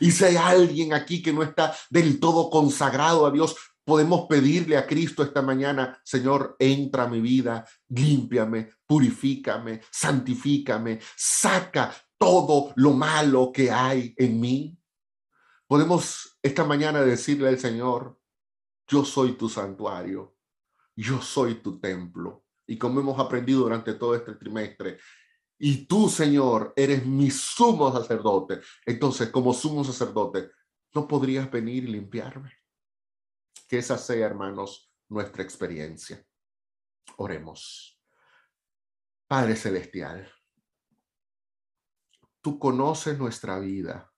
Y 0.00 0.10
si 0.10 0.24
hay 0.24 0.36
alguien 0.36 0.92
aquí 0.92 1.22
que 1.22 1.32
no 1.32 1.42
está 1.42 1.74
del 1.90 2.20
todo 2.20 2.50
consagrado 2.50 3.26
a 3.26 3.30
Dios, 3.30 3.56
podemos 3.84 4.26
pedirle 4.28 4.76
a 4.76 4.86
Cristo 4.86 5.22
esta 5.22 5.42
mañana, 5.42 6.00
Señor, 6.04 6.56
entra 6.58 7.04
a 7.04 7.08
mi 7.08 7.20
vida, 7.20 7.66
límpiame, 7.88 8.70
purifícame, 8.86 9.80
santifícame, 9.90 11.00
saca 11.16 11.94
todo 12.18 12.72
lo 12.76 12.92
malo 12.92 13.50
que 13.52 13.70
hay 13.70 14.14
en 14.16 14.40
mí. 14.40 14.78
Podemos 15.66 16.38
esta 16.42 16.64
mañana 16.64 17.02
decirle 17.02 17.48
al 17.48 17.58
Señor, 17.58 18.18
yo 18.86 19.04
soy 19.04 19.32
tu 19.32 19.48
santuario, 19.48 20.36
yo 20.94 21.20
soy 21.20 21.56
tu 21.56 21.80
templo. 21.80 22.44
Y 22.66 22.78
como 22.78 23.00
hemos 23.00 23.18
aprendido 23.18 23.60
durante 23.60 23.94
todo 23.94 24.14
este 24.14 24.34
trimestre, 24.34 24.98
y 25.64 25.86
tú, 25.86 26.08
Señor, 26.08 26.72
eres 26.74 27.06
mi 27.06 27.30
sumo 27.30 27.92
sacerdote. 27.92 28.60
Entonces, 28.84 29.30
como 29.30 29.54
sumo 29.54 29.84
sacerdote, 29.84 30.50
¿no 30.92 31.06
podrías 31.06 31.48
venir 31.48 31.84
y 31.84 31.86
limpiarme? 31.86 32.52
Que 33.68 33.78
esa 33.78 33.96
sea, 33.96 34.26
hermanos, 34.26 34.92
nuestra 35.08 35.44
experiencia. 35.44 36.26
Oremos. 37.16 37.96
Padre 39.28 39.54
Celestial, 39.54 40.28
tú 42.40 42.58
conoces 42.58 43.16
nuestra 43.16 43.60
vida, 43.60 44.12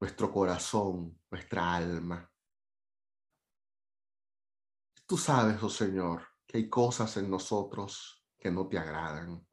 nuestro 0.00 0.32
corazón, 0.32 1.16
nuestra 1.30 1.76
alma. 1.76 2.28
Tú 5.06 5.16
sabes, 5.16 5.62
oh 5.62 5.70
Señor, 5.70 6.26
que 6.44 6.58
hay 6.58 6.68
cosas 6.68 7.16
en 7.18 7.30
nosotros 7.30 8.17
que 8.38 8.50
no 8.50 8.68
te 8.68 8.78
agradan, 8.78 9.46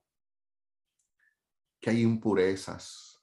que 1.79 1.89
hay 1.89 2.01
impurezas, 2.01 3.21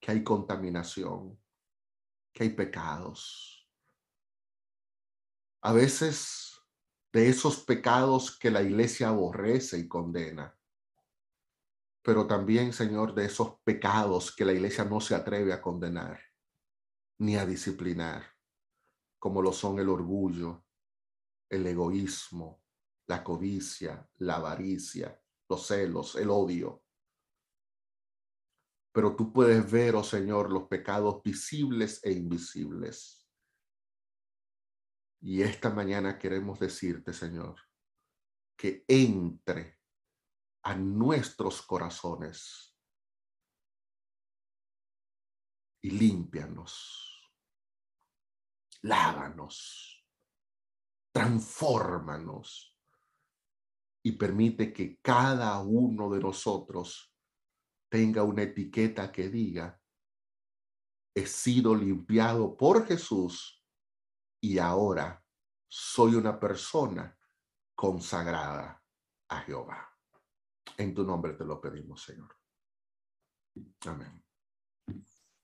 que 0.00 0.12
hay 0.12 0.24
contaminación, 0.24 1.38
que 2.32 2.44
hay 2.44 2.50
pecados. 2.50 3.68
A 5.60 5.72
veces 5.72 6.60
de 7.12 7.28
esos 7.28 7.60
pecados 7.60 8.36
que 8.38 8.50
la 8.50 8.62
iglesia 8.62 9.08
aborrece 9.08 9.78
y 9.78 9.86
condena, 9.86 10.58
pero 12.02 12.26
también, 12.26 12.72
Señor, 12.72 13.14
de 13.14 13.26
esos 13.26 13.60
pecados 13.62 14.34
que 14.34 14.44
la 14.44 14.52
iglesia 14.52 14.84
no 14.84 15.00
se 15.00 15.14
atreve 15.14 15.52
a 15.52 15.62
condenar 15.62 16.20
ni 17.18 17.36
a 17.36 17.46
disciplinar, 17.46 18.24
como 19.18 19.42
lo 19.42 19.52
son 19.52 19.78
el 19.78 19.88
orgullo, 19.88 20.64
el 21.48 21.66
egoísmo, 21.66 22.61
la 23.06 23.22
codicia, 23.22 24.08
la 24.18 24.36
avaricia, 24.36 25.20
los 25.48 25.66
celos, 25.66 26.16
el 26.16 26.30
odio. 26.30 26.84
Pero 28.92 29.16
tú 29.16 29.32
puedes 29.32 29.70
ver, 29.70 29.94
oh 29.96 30.04
Señor, 30.04 30.50
los 30.50 30.68
pecados 30.68 31.22
visibles 31.22 32.00
e 32.04 32.12
invisibles. 32.12 33.26
Y 35.20 35.42
esta 35.42 35.70
mañana 35.70 36.18
queremos 36.18 36.58
decirte, 36.58 37.12
Señor, 37.12 37.56
que 38.56 38.84
entre 38.86 39.78
a 40.64 40.74
nuestros 40.74 41.62
corazones 41.62 42.76
y 45.80 45.90
límpianos, 45.90 47.32
lávanos, 48.82 50.06
transfórmanos 51.12 52.71
y 54.04 54.12
permite 54.12 54.72
que 54.72 54.98
cada 55.00 55.60
uno 55.60 56.10
de 56.10 56.20
nosotros 56.20 57.14
tenga 57.90 58.22
una 58.24 58.42
etiqueta 58.42 59.12
que 59.12 59.28
diga, 59.28 59.80
he 61.14 61.26
sido 61.26 61.74
limpiado 61.74 62.56
por 62.56 62.86
Jesús 62.86 63.62
y 64.40 64.58
ahora 64.58 65.24
soy 65.68 66.14
una 66.14 66.40
persona 66.40 67.16
consagrada 67.74 68.82
a 69.28 69.40
Jehová. 69.40 69.88
En 70.76 70.94
tu 70.94 71.04
nombre 71.04 71.34
te 71.34 71.44
lo 71.44 71.60
pedimos, 71.60 72.02
Señor. 72.02 72.36
Amén. 73.86 74.24